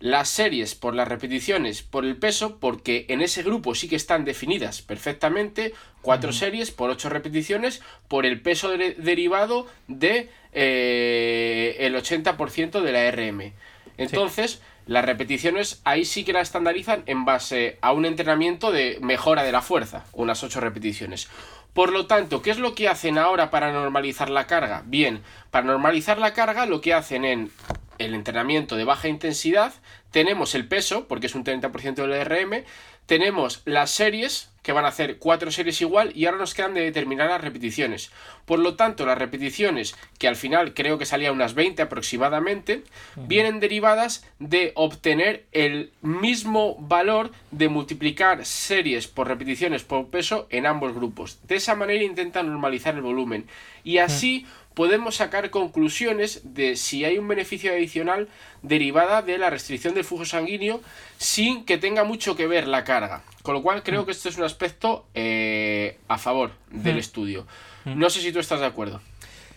las 0.00 0.30
series 0.30 0.74
por 0.74 0.94
las 0.94 1.06
repeticiones 1.06 1.82
por 1.82 2.06
el 2.06 2.16
peso, 2.16 2.58
porque 2.58 3.04
en 3.08 3.20
ese 3.20 3.42
grupo 3.42 3.74
sí 3.74 3.86
que 3.86 3.96
están 3.96 4.24
definidas 4.24 4.80
perfectamente 4.80 5.74
cuatro 6.00 6.32
series 6.32 6.70
por 6.70 6.88
ocho 6.88 7.10
repeticiones 7.10 7.82
por 8.08 8.24
el 8.24 8.40
peso 8.40 8.70
derivado 8.70 9.66
de 9.88 10.30
eh, 10.52 11.76
el 11.80 11.94
80% 11.94 12.80
de 12.80 12.92
la 12.92 13.10
RM. 13.10 13.52
Entonces, 13.98 14.62
las 14.90 15.04
repeticiones 15.04 15.80
ahí 15.84 16.04
sí 16.04 16.24
que 16.24 16.32
las 16.32 16.48
estandarizan 16.48 17.04
en 17.06 17.24
base 17.24 17.78
a 17.80 17.92
un 17.92 18.04
entrenamiento 18.04 18.72
de 18.72 18.98
mejora 19.00 19.44
de 19.44 19.52
la 19.52 19.62
fuerza, 19.62 20.04
unas 20.12 20.42
8 20.42 20.58
repeticiones. 20.58 21.28
Por 21.72 21.92
lo 21.92 22.06
tanto, 22.06 22.42
¿qué 22.42 22.50
es 22.50 22.58
lo 22.58 22.74
que 22.74 22.88
hacen 22.88 23.16
ahora 23.16 23.52
para 23.52 23.70
normalizar 23.70 24.30
la 24.30 24.48
carga? 24.48 24.82
Bien, 24.84 25.22
para 25.52 25.64
normalizar 25.64 26.18
la 26.18 26.32
carga 26.34 26.66
lo 26.66 26.80
que 26.80 26.92
hacen 26.92 27.24
en 27.24 27.52
el 27.98 28.14
entrenamiento 28.16 28.74
de 28.74 28.82
baja 28.82 29.06
intensidad, 29.06 29.72
tenemos 30.10 30.56
el 30.56 30.66
peso, 30.66 31.06
porque 31.06 31.28
es 31.28 31.36
un 31.36 31.44
30% 31.44 31.94
del 31.94 32.24
RM, 32.24 32.64
tenemos 33.06 33.62
las 33.66 33.92
series, 33.92 34.49
que 34.62 34.72
van 34.72 34.84
a 34.84 34.88
hacer 34.88 35.18
cuatro 35.18 35.50
series 35.50 35.80
igual, 35.80 36.12
y 36.14 36.26
ahora 36.26 36.38
nos 36.38 36.54
quedan 36.54 36.74
de 36.74 36.82
determinar 36.82 37.30
las 37.30 37.40
repeticiones. 37.40 38.10
Por 38.44 38.58
lo 38.58 38.74
tanto, 38.74 39.06
las 39.06 39.18
repeticiones, 39.18 39.94
que 40.18 40.28
al 40.28 40.36
final 40.36 40.74
creo 40.74 40.98
que 40.98 41.06
salían 41.06 41.34
unas 41.34 41.54
20 41.54 41.82
aproximadamente, 41.82 42.82
vienen 43.16 43.60
derivadas 43.60 44.26
de 44.38 44.72
obtener 44.74 45.46
el 45.52 45.92
mismo 46.02 46.76
valor 46.78 47.30
de 47.50 47.68
multiplicar 47.68 48.44
series 48.44 49.06
por 49.06 49.28
repeticiones 49.28 49.84
por 49.84 50.08
peso 50.08 50.46
en 50.50 50.66
ambos 50.66 50.94
grupos. 50.94 51.38
De 51.46 51.56
esa 51.56 51.74
manera 51.74 52.02
intentan 52.02 52.48
normalizar 52.48 52.94
el 52.94 53.02
volumen. 53.02 53.46
Y 53.82 53.98
así 53.98 54.46
podemos 54.74 55.16
sacar 55.16 55.50
conclusiones 55.50 56.40
de 56.54 56.76
si 56.76 57.04
hay 57.04 57.18
un 57.18 57.28
beneficio 57.28 57.72
adicional 57.72 58.28
derivada 58.62 59.22
de 59.22 59.38
la 59.38 59.50
restricción 59.50 59.94
del 59.94 60.04
flujo 60.04 60.24
sanguíneo 60.24 60.80
sin 61.18 61.64
que 61.64 61.78
tenga 61.78 62.04
mucho 62.04 62.36
que 62.36 62.46
ver 62.46 62.66
la 62.66 62.84
carga. 62.84 63.22
Con 63.42 63.54
lo 63.54 63.62
cual 63.62 63.82
creo 63.82 64.02
mm. 64.02 64.04
que 64.06 64.12
esto 64.12 64.28
es 64.28 64.36
un 64.36 64.44
aspecto 64.44 65.06
eh, 65.14 65.98
a 66.08 66.18
favor 66.18 66.52
del 66.70 66.96
mm. 66.96 66.98
estudio. 66.98 67.46
Mm. 67.84 67.98
No 67.98 68.10
sé 68.10 68.20
si 68.20 68.32
tú 68.32 68.38
estás 68.38 68.60
de 68.60 68.66
acuerdo. 68.66 69.00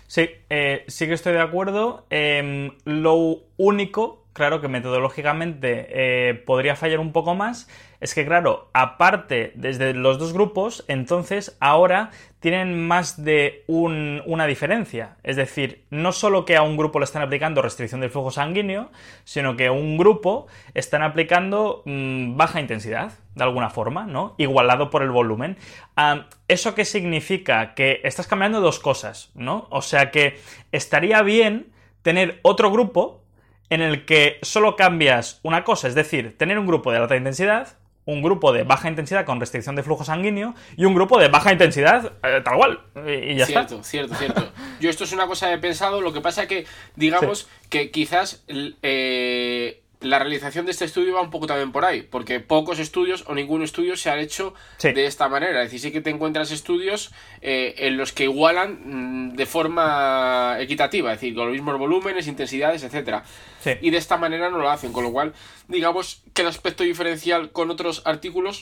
Sí, 0.08 0.30
eh, 0.50 0.86
sí 0.88 1.08
que 1.08 1.14
estoy 1.14 1.34
de 1.34 1.42
acuerdo. 1.42 2.06
Em, 2.10 2.72
lo 2.86 3.40
único, 3.58 4.23
claro 4.34 4.62
que 4.62 4.68
metodológicamente 4.68 5.88
eh, 5.90 6.34
podría 6.34 6.76
fallar 6.76 7.00
un 7.00 7.12
poco 7.12 7.36
más, 7.36 7.70
es 8.02 8.14
que 8.14 8.26
claro, 8.26 8.70
aparte 8.74 9.54
desde 9.56 9.94
los 9.94 10.20
dos 10.20 10.34
grupos, 10.34 10.84
entonces 10.88 11.56
ahora 11.62 12.12
tienen 12.42 12.86
más 12.86 13.24
de 13.24 13.64
una 13.68 14.46
diferencia. 14.46 15.16
Es 15.24 15.38
decir, 15.38 15.86
no 15.90 16.12
solo 16.12 16.44
que 16.44 16.58
a 16.58 16.64
un 16.64 16.76
grupo 16.76 17.00
le 17.00 17.06
están 17.06 17.22
aplicando 17.22 17.62
restricción 17.62 18.02
del 18.02 18.10
flujo 18.10 18.32
sanguíneo, 18.32 18.92
sino 19.24 19.56
que 19.56 19.68
a 19.68 19.72
un 19.72 19.98
grupo 19.98 20.48
están 20.74 21.04
aplicando 21.04 21.84
mm, 21.86 22.36
baja 22.36 22.60
intensidad, 22.60 23.14
de 23.36 23.44
alguna 23.46 23.70
forma, 23.70 24.06
¿no? 24.06 24.36
Igualado 24.38 24.90
por 24.90 25.04
el 25.04 25.12
volumen. 25.12 25.56
¿Eso 26.50 26.76
qué 26.76 26.84
significa? 26.84 27.74
Que 27.74 28.02
estás 28.04 28.28
cambiando 28.28 28.60
dos 28.60 28.80
cosas, 28.80 29.32
¿no? 29.36 29.68
O 29.70 29.82
sea 29.82 30.12
que 30.12 30.38
estaría 30.74 31.22
bien 31.22 31.72
tener 32.02 32.40
otro 32.42 32.70
grupo 32.70 33.23
en 33.74 33.82
el 33.82 34.06
que 34.06 34.40
solo 34.42 34.76
cambias 34.76 35.40
una 35.44 35.64
cosa, 35.64 35.88
es 35.88 35.96
decir, 35.96 36.38
tener 36.38 36.60
un 36.60 36.68
grupo 36.68 36.92
de 36.92 37.00
alta 37.00 37.16
intensidad, 37.16 37.78
un 38.06 38.22
grupo 38.22 38.52
de 38.52 38.64
baja 38.64 38.90
intensidad 38.90 39.26
con 39.26 39.40
restricción 39.40 39.76
de 39.76 39.84
flujo 39.84 40.04
sanguíneo 40.04 40.56
y 40.76 40.86
un 40.86 40.94
grupo 40.94 41.20
de 41.20 41.30
baja 41.30 41.52
intensidad 41.52 42.14
eh, 42.24 42.42
tal 42.44 42.58
cual. 42.58 42.82
Y, 43.08 43.36
ya 43.36 43.46
cierto, 43.46 43.76
está. 43.76 43.84
Cierto, 43.88 44.16
cierto. 44.16 44.52
Yo 44.80 44.90
esto 44.90 45.06
es 45.06 45.14
una 45.14 45.28
cosa 45.28 45.48
que 45.48 45.54
he 45.54 45.58
pensado, 45.60 46.02
lo 46.02 46.12
que 46.12 46.22
pasa 46.22 46.48
que, 46.48 46.66
digamos, 46.96 47.48
que 47.70 47.92
quizás 47.92 48.44
eh, 48.48 49.83
la 50.04 50.20
realización 50.20 50.66
de 50.66 50.72
este 50.72 50.86
estudio 50.86 51.16
va 51.16 51.22
un 51.22 51.30
poco 51.30 51.48
también 51.48 51.72
por 51.72 51.86
ahí, 51.86 52.02
porque 52.02 52.40
pocos 52.40 52.80
estudios 52.80 53.24
o 53.28 53.34
ningún 53.34 53.64
estudio 53.64 53.98
se 53.98 54.10
ha 54.10 54.20
hecho 54.20 54.54
de 54.82 55.06
esta 55.06 55.28
manera. 55.30 55.64
Es 55.64 55.72
decir, 55.72 55.80
sí 55.80 55.92
que 55.92 56.02
te 56.02 56.10
encuentras 56.10 56.52
estudios 56.52 57.12
eh, 57.42 57.76
en 57.78 57.98
los 57.98 58.12
que 58.12 58.26
igualan 58.26 59.32
mm, 59.32 59.36
de 59.36 59.46
forma 59.46 60.58
equitativa, 60.60 61.14
es 61.14 61.20
decir, 61.20 61.36
con 61.36 61.46
los 61.46 61.54
mismos 61.54 61.78
volúmenes, 61.78 62.28
intensidades, 62.28 62.84
etcétera. 62.84 63.24
Y 63.82 63.92
de 63.92 63.98
esta 63.98 64.18
manera 64.18 64.50
no 64.50 64.58
lo 64.58 64.70
hacen, 64.70 64.92
con 64.92 65.06
lo 65.06 65.12
cual, 65.12 65.34
digamos 65.68 66.22
que 66.34 66.42
el 66.42 66.50
aspecto 66.50 66.84
diferencial 66.84 67.52
con 67.52 67.72
otros 67.72 68.02
artículos 68.06 68.62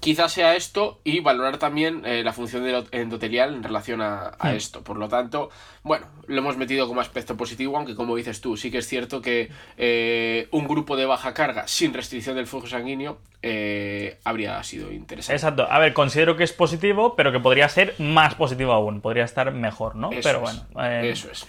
quizás 0.00 0.32
sea 0.32 0.56
esto 0.56 1.00
y 1.04 1.20
valorar 1.20 1.58
también 1.58 2.04
eh, 2.06 2.24
la 2.24 2.32
función 2.32 2.64
endotelial 2.90 3.54
en 3.54 3.62
relación 3.62 4.00
a, 4.00 4.32
hmm. 4.42 4.48
esto. 4.48 4.82
Por 4.82 4.96
lo 4.96 5.08
tanto, 5.08 5.50
bueno, 5.82 6.06
lo 6.26 6.38
hemos 6.38 6.56
metido 6.56 6.88
como 6.88 7.00
aspecto 7.02 7.36
positivo, 7.36 7.76
aunque 7.76 7.94
como 7.94 8.16
dices 8.16 8.40
tú, 8.40 8.56
sí 8.56 8.70
que 8.70 8.78
es 8.78 8.88
cierto 8.88 9.20
que 9.20 9.50
eh, 9.76 10.48
un 10.50 10.66
grupo 10.66 10.96
de 10.96 11.04
baja 11.04 11.34
carga 11.34 11.68
sin 11.68 11.92
restricción 11.92 12.36
del 12.36 12.46
flujo 12.46 12.66
sanguíneo 12.66 13.18
eh, 13.42 14.18
habría 14.24 14.62
sido 14.62 14.90
interesante. 14.90 15.36
Exacto. 15.36 15.66
A 15.70 15.78
ver, 15.78 15.92
considero 15.92 16.36
que 16.36 16.44
es 16.44 16.52
positivo, 16.52 17.14
pero 17.14 17.30
que 17.30 17.40
podría 17.40 17.68
ser 17.68 17.94
más 17.98 18.34
positivo 18.34 18.72
aún, 18.72 19.02
podría 19.02 19.24
estar 19.24 19.52
mejor, 19.52 19.96
¿no? 19.96 20.10
pero 20.22 20.40
bueno. 20.40 20.66
eso 21.02 21.30
es. 21.30 21.46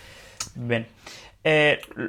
Bien. 0.55 0.87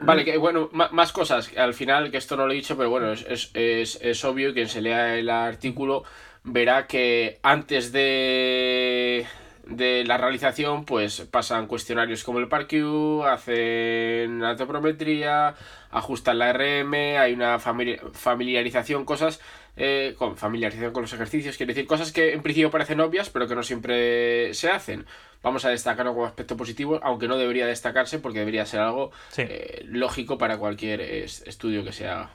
vale, 0.02 0.24
que 0.24 0.37
bueno, 0.38 0.68
más 0.72 1.12
cosas. 1.12 1.50
Al 1.57 1.74
final, 1.74 2.11
que 2.11 2.16
esto 2.16 2.37
no 2.37 2.46
lo 2.46 2.52
he 2.52 2.57
dicho, 2.57 2.76
pero 2.76 2.90
bueno, 2.90 3.12
es, 3.12 3.24
es, 3.28 3.50
es, 3.55 3.98
es 4.02 4.24
obvio 4.24 4.52
quien 4.52 4.68
se 4.68 4.81
lea 4.81 5.16
el 5.16 5.31
artículo 5.31 6.05
verá 6.44 6.87
que 6.87 7.38
antes 7.42 7.92
de, 7.92 9.26
de 9.66 10.05
la 10.05 10.18
realización, 10.18 10.85
pues 10.85 11.22
pasan 11.31 11.66
cuestionarios 11.66 12.24
como 12.24 12.38
el 12.38 12.48
PARQ, 12.48 13.24
hacen 13.26 14.42
antropometría, 14.42 15.55
ajustan 15.90 16.38
la 16.38 16.52
RM, 16.52 16.94
hay 17.18 17.33
una 17.33 17.59
familiarización, 17.59 19.05
cosas 19.05 19.40
eh, 19.76 20.14
con 20.18 20.37
familiarización 20.37 20.92
con 20.92 21.02
los 21.02 21.12
ejercicios, 21.12 21.57
quiere 21.57 21.72
decir 21.72 21.87
cosas 21.88 22.12
que 22.12 22.33
en 22.33 22.42
principio 22.42 22.70
parecen 22.70 23.00
obvias, 23.00 23.31
pero 23.31 23.48
que 23.48 23.55
no 23.55 23.62
siempre 23.62 24.52
se 24.55 24.70
hacen. 24.70 25.07
Vamos 25.42 25.64
a 25.64 25.70
destacarlo 25.70 26.12
como 26.12 26.26
aspecto 26.26 26.57
positivo, 26.57 27.00
aunque 27.02 27.26
no 27.26 27.37
debería 27.37 27.66
destacarse 27.66 28.18
porque 28.18 28.40
debería 28.40 28.66
ser 28.66 28.81
algo 28.81 29.11
eh, 29.37 29.83
lógico 29.87 30.38
para 30.38 30.59
cualquier 30.59 31.00
estudio 31.00 31.85
que 31.85 31.92
se 31.92 32.07
haga. 32.07 32.31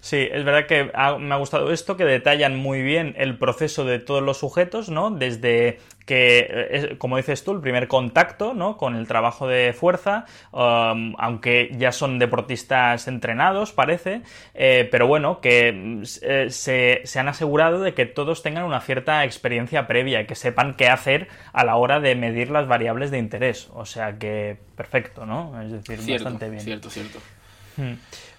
Sí, 0.00 0.28
es 0.30 0.44
verdad 0.44 0.66
que 0.66 0.84
me 0.84 1.34
ha 1.34 1.38
gustado 1.38 1.72
esto, 1.72 1.96
que 1.96 2.04
detallan 2.04 2.56
muy 2.56 2.82
bien 2.82 3.14
el 3.16 3.38
proceso 3.38 3.84
de 3.84 3.98
todos 3.98 4.22
los 4.22 4.38
sujetos, 4.38 4.88
¿no? 4.88 5.10
Desde 5.10 5.78
que, 6.06 6.46
eh, 6.48 6.96
como 6.98 7.16
dices 7.16 7.44
tú, 7.44 7.52
el 7.52 7.60
primer 7.60 7.88
contacto, 7.88 8.54
¿no? 8.54 8.76
Con 8.76 8.96
el 8.96 9.06
trabajo 9.06 9.46
de 9.46 9.72
fuerza, 9.72 10.24
um, 10.52 11.14
aunque 11.18 11.70
ya 11.76 11.92
son 11.92 12.18
deportistas 12.18 13.08
entrenados, 13.08 13.72
parece, 13.72 14.22
eh, 14.54 14.88
pero 14.90 15.06
bueno, 15.06 15.40
que 15.40 16.02
eh, 16.22 16.50
se, 16.50 17.00
se, 17.04 17.18
han 17.18 17.28
asegurado 17.28 17.80
de 17.80 17.92
que 17.92 18.06
todos 18.06 18.42
tengan 18.42 18.64
una 18.64 18.80
cierta 18.80 19.24
experiencia 19.24 19.86
previa 19.86 20.20
y 20.20 20.26
que 20.26 20.36
sepan 20.36 20.74
qué 20.74 20.88
hacer 20.88 21.28
a 21.52 21.64
la 21.64 21.76
hora 21.76 21.98
de 22.00 22.14
medir 22.14 22.50
las 22.50 22.68
variables 22.68 23.10
de 23.10 23.18
interés. 23.18 23.68
O 23.74 23.84
sea 23.84 24.16
que, 24.18 24.56
perfecto, 24.76 25.26
¿no? 25.26 25.60
Es 25.60 25.72
decir, 25.72 25.98
bastante 26.12 26.48
bien. 26.48 26.62
Cierto, 26.62 26.88
cierto. 26.88 27.18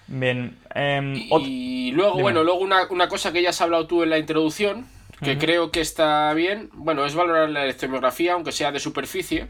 Bien. 0.08 0.56
Em, 0.74 1.14
y 1.14 1.92
luego, 1.92 2.18
bueno, 2.20 2.42
luego 2.42 2.60
una, 2.60 3.08
cosa 3.08 3.32
que 3.32 3.42
ya 3.42 3.50
has 3.50 3.60
hablado 3.60 3.86
tú 3.86 4.02
en 4.02 4.10
la 4.10 4.18
introducción, 4.18 4.86
que 5.22 5.36
creo 5.36 5.70
que 5.70 5.80
está 5.80 6.32
bien, 6.34 6.70
bueno, 6.72 7.04
es 7.04 7.14
valorar 7.14 7.50
la 7.50 7.64
electromiografía, 7.64 8.32
aunque 8.32 8.52
sea 8.52 8.72
de 8.72 8.80
superficie. 8.80 9.48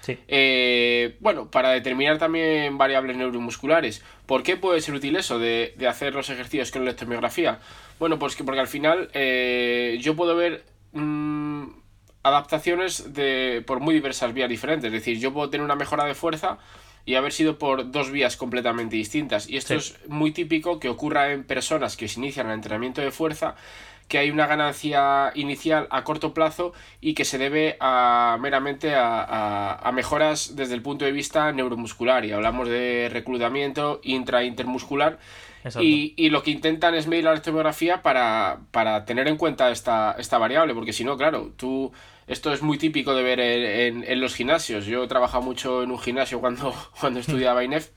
Sí. 0.00 0.18
Eh, 0.28 1.16
bueno, 1.20 1.50
para 1.50 1.70
determinar 1.70 2.18
también 2.18 2.78
variables 2.78 3.16
neuromusculares. 3.16 4.02
¿Por 4.26 4.42
qué 4.42 4.56
puede 4.56 4.80
ser 4.80 4.94
útil 4.94 5.14
eso 5.16 5.38
de, 5.38 5.74
hacer 5.88 6.14
los 6.14 6.30
ejercicios 6.30 6.70
con 6.70 6.82
electromiografía? 6.82 7.60
Bueno, 7.98 8.18
pues 8.18 8.34
que 8.34 8.42
porque 8.42 8.60
al 8.60 8.68
final 8.68 9.10
eh, 9.12 9.98
yo 10.00 10.16
puedo 10.16 10.34
ver 10.34 10.64
mm, 10.92 11.66
adaptaciones 12.22 13.12
de, 13.12 13.62
por 13.66 13.80
muy 13.80 13.94
diversas 13.94 14.32
vías 14.32 14.48
diferentes. 14.48 14.86
Es 14.86 14.92
decir, 14.92 15.18
yo 15.18 15.32
puedo 15.32 15.50
tener 15.50 15.64
una 15.64 15.76
mejora 15.76 16.04
de 16.04 16.14
fuerza 16.14 16.58
y 17.10 17.16
haber 17.16 17.32
sido 17.32 17.58
por 17.58 17.90
dos 17.90 18.12
vías 18.12 18.36
completamente 18.36 18.94
distintas. 18.94 19.50
Y 19.50 19.56
esto 19.56 19.74
es 19.74 19.96
muy 20.06 20.30
típico 20.30 20.78
que 20.78 20.88
ocurra 20.88 21.32
en 21.32 21.42
personas 21.42 21.96
que 21.96 22.06
se 22.06 22.20
inician 22.20 22.46
el 22.46 22.52
entrenamiento 22.52 23.00
de 23.00 23.10
fuerza, 23.10 23.56
que 24.06 24.18
hay 24.18 24.30
una 24.30 24.46
ganancia 24.46 25.32
inicial 25.34 25.88
a 25.90 26.04
corto 26.04 26.32
plazo 26.32 26.72
y 27.00 27.14
que 27.14 27.24
se 27.24 27.36
debe 27.36 27.76
a, 27.80 28.38
meramente 28.40 28.92
a, 28.94 29.90
mejoras 29.92 30.54
desde 30.54 30.74
el 30.74 30.82
punto 30.82 31.04
de 31.04 31.10
vista 31.10 31.50
neuromuscular. 31.50 32.24
Y 32.24 32.30
hablamos 32.30 32.68
de 32.68 33.08
reclutamiento 33.12 34.00
intra-intermuscular. 34.04 35.18
Y, 35.80 36.14
y, 36.16 36.30
lo 36.30 36.44
que 36.44 36.52
intentan 36.52 36.94
es 36.94 37.08
medir 37.08 37.24
la 37.24 37.32
electromiografía 37.32 38.02
para, 38.02 38.60
para 38.70 39.04
tener 39.04 39.26
en 39.26 39.36
cuenta 39.36 39.72
esta, 39.72 40.14
esta 40.16 40.38
variable, 40.38 40.74
porque 40.74 40.92
si 40.92 41.02
no, 41.02 41.16
claro, 41.16 41.50
tú 41.56 41.92
esto 42.30 42.52
es 42.52 42.62
muy 42.62 42.78
típico 42.78 43.12
de 43.12 43.24
ver 43.24 43.40
en, 43.40 44.20
los 44.20 44.36
gimnasios. 44.36 44.86
Yo 44.86 45.02
he 45.02 45.08
trabajado 45.08 45.42
mucho 45.42 45.82
en 45.82 45.90
un 45.90 45.98
gimnasio 45.98 46.40
cuando, 46.40 46.72
cuando 47.00 47.18
estudiaba 47.18 47.64
INEF 47.64 47.90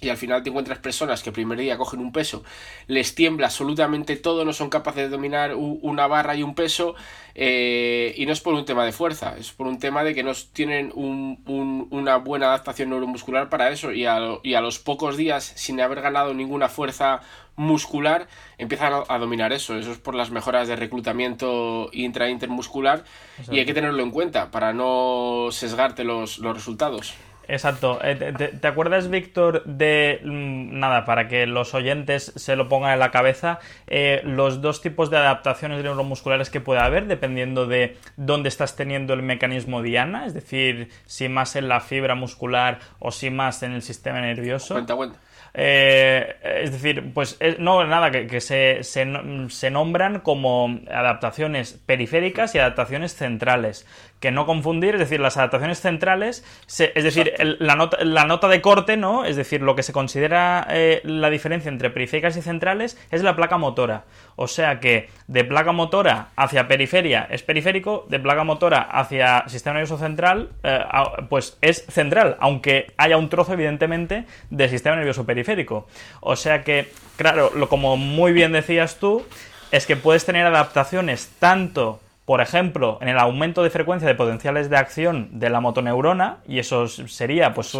y 0.00 0.10
al 0.10 0.16
final 0.16 0.42
te 0.42 0.50
encuentras 0.50 0.78
personas 0.78 1.22
que 1.22 1.30
el 1.30 1.34
primer 1.34 1.58
día 1.58 1.78
cogen 1.78 2.00
un 2.00 2.12
peso, 2.12 2.44
les 2.86 3.14
tiembla 3.14 3.46
absolutamente 3.46 4.16
todo, 4.16 4.44
no 4.44 4.52
son 4.52 4.68
capaces 4.68 5.04
de 5.04 5.08
dominar 5.08 5.54
una 5.54 6.06
barra 6.06 6.34
y 6.36 6.42
un 6.42 6.54
peso, 6.54 6.94
eh, 7.34 8.14
y 8.16 8.26
no 8.26 8.32
es 8.32 8.40
por 8.40 8.54
un 8.54 8.64
tema 8.64 8.84
de 8.84 8.92
fuerza, 8.92 9.36
es 9.38 9.52
por 9.52 9.66
un 9.66 9.78
tema 9.78 10.04
de 10.04 10.14
que 10.14 10.22
no 10.22 10.32
tienen 10.52 10.92
una 10.94 12.16
buena 12.18 12.46
adaptación 12.46 12.90
neuromuscular 12.90 13.48
para 13.48 13.70
eso, 13.70 13.92
y 13.92 14.04
a, 14.04 14.18
y 14.42 14.54
a 14.54 14.60
los 14.60 14.78
pocos 14.78 15.16
días, 15.16 15.52
sin 15.56 15.80
haber 15.80 16.02
ganado 16.02 16.34
ninguna 16.34 16.68
fuerza 16.68 17.22
muscular, 17.56 18.28
empiezan 18.58 18.92
a, 19.08 19.18
dominar 19.18 19.54
eso. 19.54 19.78
Eso 19.78 19.92
es 19.92 19.98
por 19.98 20.14
las 20.14 20.30
mejoras 20.30 20.68
de 20.68 20.76
reclutamiento 20.76 21.88
intra-intermuscular, 21.92 23.04
y 23.50 23.58
hay 23.58 23.64
que 23.64 23.74
tenerlo 23.74 24.02
en 24.02 24.10
cuenta 24.10 24.50
para 24.50 24.74
no 24.74 25.48
sesgarte 25.50 26.04
los, 26.04 26.38
los 26.38 26.54
resultados. 26.54 27.14
Exacto. 27.48 27.98
Eh, 28.02 28.14
¿Te, 28.60 28.66
acuerdas, 28.66 29.08
Víctor, 29.08 29.64
de 29.64 30.20
mm, 30.24 30.78
nada, 30.78 31.04
para 31.04 31.28
que 31.28 31.46
los 31.46 31.74
oyentes 31.74 32.32
se 32.36 32.56
lo 32.56 32.68
pongan 32.68 32.92
en 32.92 32.98
la 32.98 33.10
cabeza, 33.10 33.60
eh, 33.86 34.20
los 34.24 34.60
dos 34.60 34.82
tipos 34.82 35.10
de 35.10 35.18
adaptaciones 35.18 35.82
neuromusculares 35.82 36.50
que 36.50 36.60
puede 36.60 36.80
haber 36.80 37.06
dependiendo 37.06 37.66
de 37.66 37.96
dónde 38.16 38.48
estás 38.48 38.76
teniendo 38.76 39.14
el 39.14 39.22
mecanismo 39.22 39.82
diana? 39.82 40.26
Es 40.26 40.34
decir, 40.34 40.90
si 41.06 41.28
más 41.28 41.56
en 41.56 41.68
la 41.68 41.80
fibra 41.80 42.14
muscular 42.14 42.80
o 42.98 43.10
si 43.12 43.30
más 43.30 43.62
en 43.62 43.72
el 43.72 43.82
sistema 43.82 44.20
nervioso. 44.20 44.74
Cuenta, 44.74 44.94
cuenta. 44.94 45.18
Eh, 45.58 46.36
es 46.62 46.70
decir, 46.70 47.14
pues 47.14 47.38
no, 47.58 47.82
nada, 47.86 48.10
que, 48.10 48.40
se, 48.42 48.82
se, 48.82 49.70
nombran 49.70 50.20
como 50.20 50.80
adaptaciones 50.90 51.80
periféricas 51.86 52.54
y 52.54 52.58
adaptaciones 52.58 53.14
centrales 53.14 53.86
que 54.20 54.30
no 54.30 54.46
confundir, 54.46 54.94
es 54.94 55.00
decir, 55.00 55.20
las 55.20 55.36
adaptaciones 55.36 55.80
centrales, 55.80 56.44
es 56.66 57.04
decir, 57.04 57.34
la, 57.58 57.76
nota, 57.76 57.98
la, 58.02 58.24
nota, 58.24 58.48
de 58.48 58.62
corte, 58.62 58.96
¿no? 58.96 59.24
Es 59.24 59.36
decir, 59.36 59.60
lo 59.60 59.76
que 59.76 59.82
se 59.82 59.92
considera 59.92 60.66
eh, 60.70 61.00
la 61.04 61.28
diferencia 61.28 61.68
entre 61.68 61.90
periféricas 61.90 62.36
y 62.36 62.42
centrales 62.42 62.98
es 63.10 63.22
la 63.22 63.36
placa 63.36 63.58
motora. 63.58 64.04
O 64.36 64.48
sea 64.48 64.80
que 64.80 65.10
de 65.26 65.44
placa 65.44 65.72
motora 65.72 66.28
hacia 66.36 66.68
periferia 66.68 67.26
es 67.30 67.42
periférico, 67.42 68.06
de 68.08 68.18
placa 68.18 68.44
motora 68.44 68.80
hacia 68.80 69.44
sistema 69.48 69.74
nervioso 69.74 69.98
central, 69.98 70.50
eh, 70.62 70.80
pues 71.28 71.58
es 71.60 71.84
central, 71.88 72.36
aunque 72.40 72.92
haya 72.96 73.18
un 73.18 73.28
trozo, 73.28 73.52
evidentemente, 73.52 74.24
de 74.50 74.68
sistema 74.68 74.96
nervioso 74.96 75.26
periférico. 75.26 75.86
O 76.20 76.36
sea 76.36 76.64
que, 76.64 76.90
claro, 77.16 77.50
lo, 77.54 77.68
como 77.68 77.96
muy 77.96 78.32
bien 78.32 78.52
decías 78.52 78.98
tú, 78.98 79.26
es 79.70 79.86
que 79.86 79.96
puedes 79.96 80.24
tener 80.24 80.46
adaptaciones 80.46 81.30
tanto 81.38 82.00
por 82.26 82.40
ejemplo, 82.40 82.98
en 83.00 83.08
el 83.08 83.18
aumento 83.18 83.62
de 83.62 83.70
frecuencia 83.70 84.08
de 84.08 84.16
potenciales 84.16 84.68
de 84.68 84.76
acción 84.76 85.38
de 85.38 85.48
la 85.48 85.60
motoneurona, 85.60 86.38
y 86.46 86.58
eso 86.58 86.88
sería 86.88 87.54
pues 87.54 87.72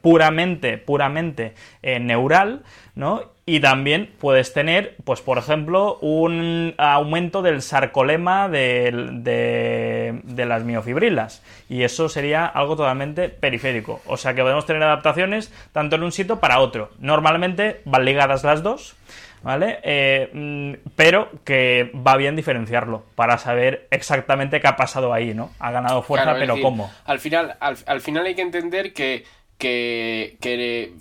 puramente, 0.00 0.76
puramente 0.76 1.54
eh, 1.82 2.00
neural, 2.00 2.64
¿no? 2.96 3.30
Y 3.46 3.60
también 3.60 4.12
puedes 4.20 4.52
tener, 4.52 4.96
pues 5.04 5.20
por 5.20 5.38
ejemplo, 5.38 5.98
un 6.00 6.74
aumento 6.78 7.42
del 7.42 7.62
sarcolema 7.62 8.48
de, 8.48 10.20
de, 10.22 10.46
las 10.46 10.64
miofibrilas. 10.64 11.42
Y 11.68 11.82
eso 11.82 12.08
sería 12.08 12.46
algo 12.46 12.76
totalmente 12.76 13.28
periférico. 13.28 14.00
O 14.06 14.16
sea 14.16 14.34
que 14.34 14.42
podemos 14.42 14.66
tener 14.66 14.82
adaptaciones 14.82 15.52
tanto 15.72 15.96
en 15.96 16.02
un 16.04 16.12
sitio 16.12 16.38
para 16.40 16.60
otro. 16.60 16.90
Normalmente 16.98 17.82
van 17.84 18.04
ligadas 18.04 18.44
las 18.44 18.62
dos. 18.62 18.96
¿Vale? 19.42 19.80
Eh, 19.82 20.30
mm, 20.32 20.90
pero 20.96 21.30
que 21.44 21.90
va 21.94 22.16
bien 22.16 22.36
diferenciarlo 22.36 23.04
para 23.14 23.38
saber 23.38 23.88
exactamente 23.90 24.60
qué 24.60 24.68
ha 24.68 24.76
pasado 24.76 25.12
ahí, 25.12 25.34
¿no? 25.34 25.50
Ha 25.58 25.70
ganado 25.70 26.02
fuerza, 26.02 26.34
pero 26.34 26.60
¿cómo? 26.60 26.90
Al 27.04 27.20
final, 27.20 27.56
al, 27.60 28.00
final 28.00 28.26
hay 28.26 28.34
que 28.34 28.42
entender 28.42 28.92
que, 28.92 29.24
que, 29.58 30.92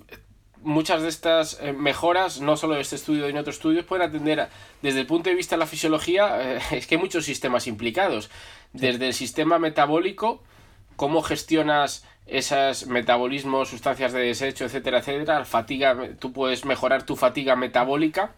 muchas 0.63 1.01
de 1.01 1.09
estas 1.09 1.59
eh, 1.61 1.73
mejoras, 1.73 2.39
no 2.41 2.55
solo 2.57 2.75
de 2.75 2.81
este 2.81 2.95
estudio 2.95 3.27
y 3.27 3.31
en 3.31 3.37
otros 3.37 3.55
estudios, 3.55 3.85
pueden 3.85 4.07
atender 4.07 4.47
desde 4.81 4.99
el 4.99 5.07
punto 5.07 5.29
de 5.29 5.35
vista 5.35 5.55
de 5.55 5.59
la 5.59 5.67
fisiología, 5.67 6.55
eh, 6.55 6.59
es 6.71 6.87
que 6.87 6.95
hay 6.95 7.01
muchos 7.01 7.25
sistemas 7.25 7.67
implicados. 7.67 8.29
Desde 8.73 9.07
el 9.07 9.13
sistema 9.13 9.59
metabólico, 9.59 10.43
cómo 10.95 11.21
gestionas 11.21 12.05
esos 12.25 12.87
metabolismos, 12.87 13.69
sustancias 13.69 14.13
de 14.13 14.21
desecho, 14.21 14.65
etcétera, 14.65 14.99
etcétera, 14.99 15.43
fatiga, 15.45 15.97
tú 16.19 16.31
puedes 16.31 16.65
mejorar 16.65 17.03
tu 17.03 17.15
fatiga 17.15 17.55
metabólica 17.55 18.33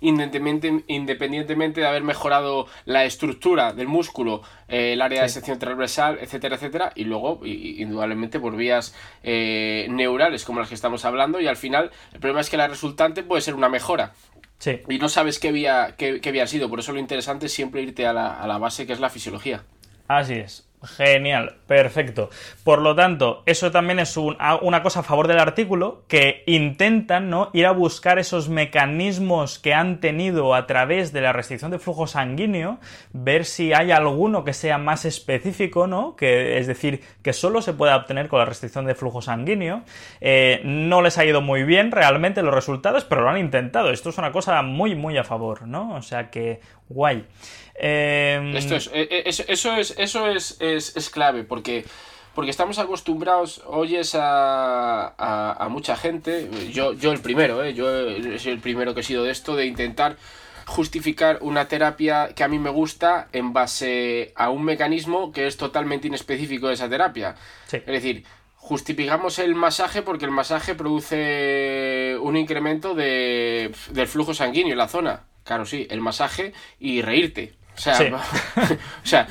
independientemente 0.00 1.80
de 1.80 1.86
haber 1.86 2.02
mejorado 2.02 2.66
la 2.84 3.04
estructura 3.04 3.72
del 3.72 3.88
músculo, 3.88 4.42
eh, 4.68 4.92
el 4.92 5.02
área 5.02 5.22
de 5.22 5.28
sección 5.28 5.58
transversal, 5.58 6.18
etcétera, 6.20 6.56
etcétera, 6.56 6.92
y 6.94 7.04
luego, 7.04 7.40
indudablemente, 7.44 8.40
por 8.40 8.56
vías 8.56 8.94
eh, 9.22 9.86
neurales 9.90 10.44
como 10.44 10.60
las 10.60 10.68
que 10.68 10.74
estamos 10.74 11.04
hablando, 11.04 11.40
y 11.40 11.46
al 11.46 11.56
final 11.56 11.90
el 12.12 12.20
problema 12.20 12.40
es 12.40 12.50
que 12.50 12.56
la 12.56 12.68
resultante 12.68 13.22
puede 13.22 13.42
ser 13.42 13.54
una 13.54 13.68
mejora. 13.68 14.12
Sí. 14.58 14.80
Y 14.88 14.98
no 14.98 15.08
sabes 15.08 15.38
qué 15.38 15.52
vía, 15.52 15.94
qué, 15.96 16.20
qué 16.20 16.42
ha 16.42 16.46
sido, 16.46 16.68
por 16.68 16.80
eso 16.80 16.92
lo 16.92 16.98
interesante 16.98 17.46
es 17.46 17.52
siempre 17.52 17.82
irte 17.82 18.06
a 18.06 18.12
la, 18.12 18.40
a 18.40 18.46
la 18.46 18.58
base 18.58 18.86
que 18.86 18.92
es 18.92 19.00
la 19.00 19.10
fisiología. 19.10 19.64
Así 20.08 20.34
es. 20.34 20.67
Genial, 20.84 21.56
perfecto. 21.66 22.30
Por 22.62 22.80
lo 22.80 22.94
tanto, 22.94 23.42
eso 23.46 23.72
también 23.72 23.98
es 23.98 24.16
una 24.16 24.82
cosa 24.82 25.00
a 25.00 25.02
favor 25.02 25.26
del 25.26 25.40
artículo, 25.40 26.04
que 26.06 26.44
intentan 26.46 27.30
¿no? 27.30 27.50
ir 27.52 27.66
a 27.66 27.72
buscar 27.72 28.20
esos 28.20 28.48
mecanismos 28.48 29.58
que 29.58 29.74
han 29.74 29.98
tenido 29.98 30.54
a 30.54 30.66
través 30.68 31.12
de 31.12 31.20
la 31.20 31.32
restricción 31.32 31.72
de 31.72 31.80
flujo 31.80 32.06
sanguíneo, 32.06 32.78
ver 33.12 33.44
si 33.44 33.72
hay 33.72 33.90
alguno 33.90 34.44
que 34.44 34.52
sea 34.52 34.78
más 34.78 35.04
específico, 35.04 35.88
¿no? 35.88 36.14
Que, 36.14 36.58
es 36.58 36.68
decir, 36.68 37.02
que 37.22 37.32
solo 37.32 37.60
se 37.60 37.72
pueda 37.72 37.96
obtener 37.96 38.28
con 38.28 38.38
la 38.38 38.44
restricción 38.44 38.86
de 38.86 38.94
flujo 38.94 39.20
sanguíneo. 39.20 39.82
Eh, 40.20 40.60
no 40.64 41.02
les 41.02 41.18
ha 41.18 41.24
ido 41.24 41.40
muy 41.40 41.64
bien 41.64 41.90
realmente 41.90 42.42
los 42.42 42.54
resultados, 42.54 43.04
pero 43.04 43.22
lo 43.22 43.30
han 43.30 43.38
intentado. 43.38 43.90
Esto 43.90 44.10
es 44.10 44.18
una 44.18 44.30
cosa 44.30 44.62
muy, 44.62 44.94
muy 44.94 45.18
a 45.18 45.24
favor, 45.24 45.66
¿no? 45.66 45.96
O 45.96 46.02
sea 46.02 46.30
que, 46.30 46.60
guay. 46.88 47.26
Em, 47.80 48.56
Esto 48.56 48.74
es, 48.74 48.88
eh, 48.92 49.08
eh, 49.10 49.22
eso, 49.26 49.76
es, 49.76 49.94
eso 49.96 50.26
es, 50.26 50.56
es, 50.60 51.10
clave, 51.10 51.44
porque, 51.44 51.84
porque 52.34 52.50
estamos 52.50 52.78
acostumbrados, 52.80 53.62
oyes 53.66 54.16
a, 54.16 55.14
a, 55.16 55.68
mucha 55.68 55.96
gente, 55.96 56.50
yo, 56.72 56.92
yo 56.94 57.12
el 57.12 57.20
primero, 57.20 57.62
eh, 57.62 57.74
yo 57.74 57.86
soy 58.38 58.52
el 58.52 58.58
primero 58.58 58.94
que 58.94 59.00
he 59.00 59.04
sido 59.04 59.22
de 59.22 59.30
esto, 59.30 59.54
de 59.54 59.66
intentar 59.66 60.16
justificar 60.66 61.38
una 61.40 61.68
terapia 61.68 62.30
que 62.34 62.42
a 62.42 62.48
mí 62.48 62.58
me 62.58 62.70
gusta 62.70 63.28
en 63.32 63.52
base 63.52 64.32
a 64.34 64.50
un 64.50 64.64
mecanismo 64.64 65.32
que 65.32 65.46
es 65.46 65.56
totalmente 65.56 66.08
inespecífico 66.08 66.66
de 66.66 66.74
esa 66.74 66.88
terapia. 66.88 67.36
Es 67.72 67.86
decir, 67.86 68.24
justificamos 68.56 69.38
el 69.38 69.54
masaje 69.54 70.02
porque 70.02 70.26
el 70.26 70.30
masaje 70.30 70.74
produce 70.74 72.16
un 72.20 72.36
incremento 72.36 72.94
de, 72.94 73.72
del 73.92 74.06
flujo 74.08 74.34
sanguíneo 74.34 74.72
en 74.72 74.78
la 74.78 74.88
zona. 74.88 75.24
Claro, 75.44 75.64
sí, 75.64 75.86
el 75.88 76.02
masaje 76.02 76.52
y 76.78 77.00
reírte. 77.00 77.57
O 77.78 77.80
sea, 77.80 77.96
o 79.04 79.06
sea 79.06 79.28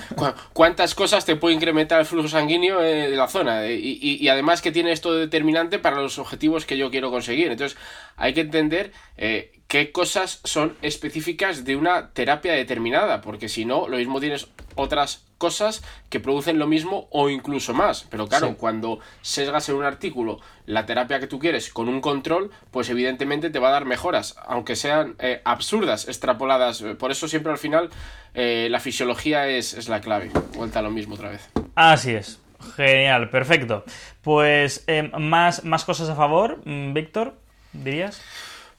¿cuántas 0.54 0.96
cosas 0.96 1.26
te 1.26 1.36
puede 1.36 1.56
incrementar 1.56 2.00
el 2.00 2.06
flujo 2.06 2.30
sanguíneo 2.30 2.82
eh, 2.82 3.10
de 3.10 3.16
la 3.16 3.28
zona? 3.28 3.66
Eh, 3.66 3.78
y, 3.78 4.28
además 4.30 4.62
que 4.62 4.72
tiene 4.72 4.92
esto 4.92 5.14
determinante 5.14 5.80
para 5.80 6.02
los 6.02 6.18
objetivos 6.18 6.66
que 6.66 6.78
yo 6.78 6.90
quiero 6.90 7.12
conseguir. 7.12 7.52
Entonces, 7.52 7.78
hay 8.16 8.34
que 8.34 8.42
entender 8.42 8.94
eh, 9.18 9.57
qué 9.67 9.91
cosas 9.91 10.39
son 10.43 10.75
específicas 10.82 11.65
de 11.65 11.75
una 11.75 12.10
terapia 12.12 12.53
determinada, 12.53 13.21
porque 13.21 13.49
si 13.49 13.65
no, 13.65 13.88
lo 13.88 13.97
mismo 13.97 14.19
tienes 14.19 14.47
otras 14.75 15.25
cosas 15.38 15.84
que 16.10 16.19
producen 16.19 16.58
lo 16.58 16.67
mismo 16.67 17.08
o 17.12 17.30
incluso 17.30 17.73
más. 17.73 18.06
Pero 18.10 18.27
claro, 18.27 18.56
cuando 18.58 18.99
sesgas 19.21 19.69
en 19.69 19.75
un 19.75 19.84
artículo 19.84 20.39
la 20.65 20.86
terapia 20.86 21.19
que 21.19 21.27
tú 21.27 21.39
quieres 21.39 21.71
con 21.71 21.89
un 21.89 22.01
control, 22.01 22.51
pues 22.71 22.89
evidentemente 22.89 23.49
te 23.49 23.60
va 23.60 23.69
a 23.69 23.71
dar 23.71 23.86
mejoras, 23.86 24.36
aunque 24.47 24.75
sean 24.75 25.15
eh, 25.19 25.41
absurdas, 25.43 26.08
extrapoladas. 26.08 26.84
Por 26.97 27.12
eso 27.12 27.27
siempre 27.27 27.51
al 27.51 27.58
final 27.58 27.89
eh, 28.34 28.67
la 28.71 28.80
fisiología 28.80 29.47
es, 29.47 29.73
es 29.73 29.89
la 29.89 30.01
clave. 30.01 30.32
Vuelta 30.56 30.80
a 30.80 30.84
lo 30.84 30.91
mismo 30.91 31.15
otra 31.15 31.30
vez. 31.30 31.49
Así 31.75 32.12
es. 32.12 32.39
Genial, 32.75 33.30
perfecto. 33.30 33.84
Pues 34.21 34.84
eh, 34.88 35.12
más, 35.19 35.63
más 35.63 35.86
cosas 35.86 36.10
a 36.10 36.15
favor, 36.15 36.62
mm, 36.65 36.93
Víctor, 36.93 37.36
dirías. 37.73 38.21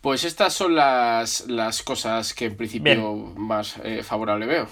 Pues 0.00 0.24
estas 0.24 0.52
son 0.52 0.76
las, 0.76 1.46
las 1.48 1.82
cosas 1.82 2.32
que 2.32 2.46
en 2.46 2.56
principio 2.56 3.14
más 3.36 3.76
eh, 3.82 4.02
favorable 4.02 4.46
veo. 4.46 4.68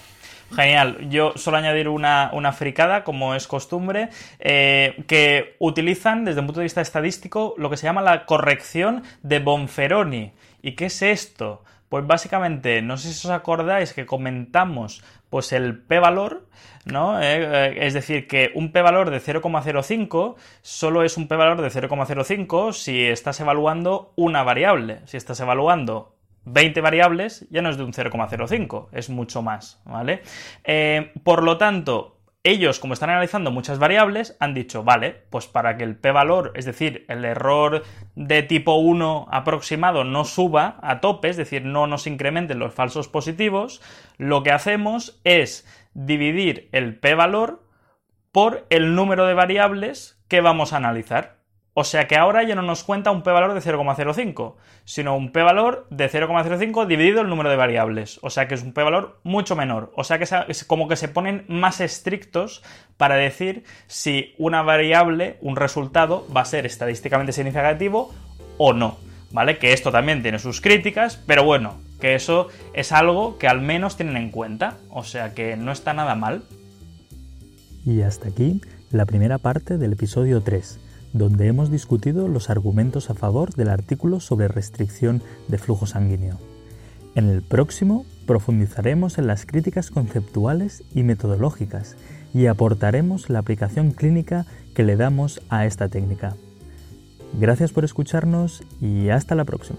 Genial. 0.54 1.08
Yo 1.10 1.32
solo 1.36 1.56
añadir 1.56 1.88
una, 1.88 2.30
una 2.32 2.52
fricada, 2.52 3.02
como 3.02 3.34
es 3.34 3.48
costumbre, 3.48 4.10
eh, 4.38 5.02
que 5.08 5.56
utilizan 5.58 6.24
desde 6.24 6.40
un 6.40 6.46
punto 6.46 6.60
de 6.60 6.64
vista 6.64 6.80
estadístico 6.80 7.54
lo 7.58 7.68
que 7.68 7.76
se 7.76 7.84
llama 7.84 8.02
la 8.02 8.26
corrección 8.26 9.02
de 9.22 9.40
Bonferroni. 9.40 10.32
¿Y 10.62 10.72
qué 10.72 10.86
es 10.86 11.02
esto? 11.02 11.64
Pues 11.88 12.06
básicamente, 12.06 12.82
no 12.82 12.96
sé 12.96 13.12
si 13.12 13.28
os 13.28 13.32
acordáis 13.32 13.92
que 13.92 14.06
comentamos 14.06 15.04
pues 15.30 15.52
el 15.52 15.78
p-valor, 15.78 16.48
¿no? 16.84 17.20
Eh, 17.20 17.24
eh, 17.42 17.78
es 17.86 17.94
decir, 17.94 18.26
que 18.26 18.50
un 18.54 18.72
p-valor 18.72 19.10
de 19.10 19.20
0,05 19.20 20.34
solo 20.62 21.02
es 21.04 21.16
un 21.16 21.28
p-valor 21.28 21.62
de 21.62 21.68
0,05 21.68 22.72
si 22.72 23.06
estás 23.06 23.38
evaluando 23.40 24.12
una 24.16 24.42
variable. 24.42 25.00
Si 25.04 25.16
estás 25.16 25.38
evaluando 25.40 26.16
20 26.46 26.80
variables, 26.80 27.46
ya 27.50 27.60
no 27.60 27.70
es 27.70 27.76
de 27.76 27.84
un 27.84 27.92
0,05, 27.92 28.88
es 28.92 29.10
mucho 29.10 29.42
más, 29.42 29.80
¿vale? 29.84 30.22
Eh, 30.64 31.12
por 31.24 31.42
lo 31.42 31.58
tanto, 31.58 32.15
ellos, 32.50 32.78
como 32.78 32.94
están 32.94 33.10
analizando 33.10 33.50
muchas 33.50 33.78
variables, 33.78 34.36
han 34.40 34.54
dicho, 34.54 34.84
vale, 34.84 35.24
pues 35.30 35.46
para 35.46 35.76
que 35.76 35.84
el 35.84 35.96
p-valor, 35.96 36.52
es 36.54 36.64
decir, 36.64 37.04
el 37.08 37.24
error 37.24 37.82
de 38.14 38.42
tipo 38.42 38.76
1 38.76 39.28
aproximado 39.30 40.04
no 40.04 40.24
suba 40.24 40.78
a 40.82 41.00
tope, 41.00 41.28
es 41.28 41.36
decir, 41.36 41.64
no 41.64 41.86
nos 41.86 42.06
incrementen 42.06 42.58
los 42.58 42.74
falsos 42.74 43.08
positivos, 43.08 43.82
lo 44.16 44.42
que 44.42 44.52
hacemos 44.52 45.20
es 45.24 45.66
dividir 45.94 46.68
el 46.72 46.98
p-valor 46.98 47.64
por 48.32 48.66
el 48.70 48.94
número 48.94 49.26
de 49.26 49.34
variables 49.34 50.22
que 50.28 50.40
vamos 50.40 50.72
a 50.72 50.76
analizar. 50.76 51.35
O 51.78 51.84
sea 51.84 52.08
que 52.08 52.16
ahora 52.16 52.42
ya 52.42 52.54
no 52.54 52.62
nos 52.62 52.84
cuenta 52.84 53.10
un 53.10 53.22
p-valor 53.22 53.52
de 53.52 53.60
0,05, 53.60 54.54
sino 54.86 55.14
un 55.14 55.30
p-valor 55.30 55.86
de 55.90 56.10
0,05 56.10 56.86
dividido 56.86 57.20
el 57.20 57.28
número 57.28 57.50
de 57.50 57.56
variables. 57.56 58.18
O 58.22 58.30
sea 58.30 58.48
que 58.48 58.54
es 58.54 58.62
un 58.62 58.72
p-valor 58.72 59.20
mucho 59.24 59.56
menor. 59.56 59.92
O 59.94 60.02
sea 60.02 60.18
que 60.18 60.24
es 60.48 60.64
como 60.64 60.88
que 60.88 60.96
se 60.96 61.08
ponen 61.08 61.44
más 61.48 61.82
estrictos 61.82 62.62
para 62.96 63.16
decir 63.16 63.64
si 63.88 64.34
una 64.38 64.62
variable, 64.62 65.36
un 65.42 65.54
resultado, 65.54 66.26
va 66.34 66.40
a 66.40 66.44
ser 66.46 66.64
estadísticamente 66.64 67.32
significativo 67.32 68.14
o 68.56 68.72
no. 68.72 68.96
¿Vale? 69.30 69.58
Que 69.58 69.74
esto 69.74 69.92
también 69.92 70.22
tiene 70.22 70.38
sus 70.38 70.62
críticas, 70.62 71.22
pero 71.26 71.44
bueno, 71.44 71.74
que 72.00 72.14
eso 72.14 72.48
es 72.72 72.90
algo 72.90 73.36
que 73.36 73.48
al 73.48 73.60
menos 73.60 73.98
tienen 73.98 74.16
en 74.16 74.30
cuenta. 74.30 74.78
O 74.88 75.04
sea 75.04 75.34
que 75.34 75.58
no 75.58 75.72
está 75.72 75.92
nada 75.92 76.14
mal. 76.14 76.42
Y 77.84 78.00
hasta 78.00 78.30
aquí 78.30 78.62
la 78.90 79.04
primera 79.04 79.36
parte 79.36 79.76
del 79.76 79.92
episodio 79.92 80.40
3 80.40 80.85
donde 81.12 81.46
hemos 81.46 81.70
discutido 81.70 82.28
los 82.28 82.50
argumentos 82.50 83.10
a 83.10 83.14
favor 83.14 83.54
del 83.54 83.68
artículo 83.68 84.20
sobre 84.20 84.48
restricción 84.48 85.22
de 85.48 85.58
flujo 85.58 85.86
sanguíneo. 85.86 86.38
En 87.14 87.28
el 87.28 87.42
próximo 87.42 88.04
profundizaremos 88.26 89.18
en 89.18 89.26
las 89.26 89.46
críticas 89.46 89.90
conceptuales 89.90 90.82
y 90.94 91.02
metodológicas 91.02 91.96
y 92.34 92.46
aportaremos 92.46 93.30
la 93.30 93.38
aplicación 93.38 93.92
clínica 93.92 94.44
que 94.74 94.84
le 94.84 94.96
damos 94.96 95.40
a 95.48 95.64
esta 95.64 95.88
técnica. 95.88 96.36
Gracias 97.38 97.72
por 97.72 97.84
escucharnos 97.84 98.62
y 98.80 99.08
hasta 99.08 99.34
la 99.34 99.44
próxima. 99.44 99.78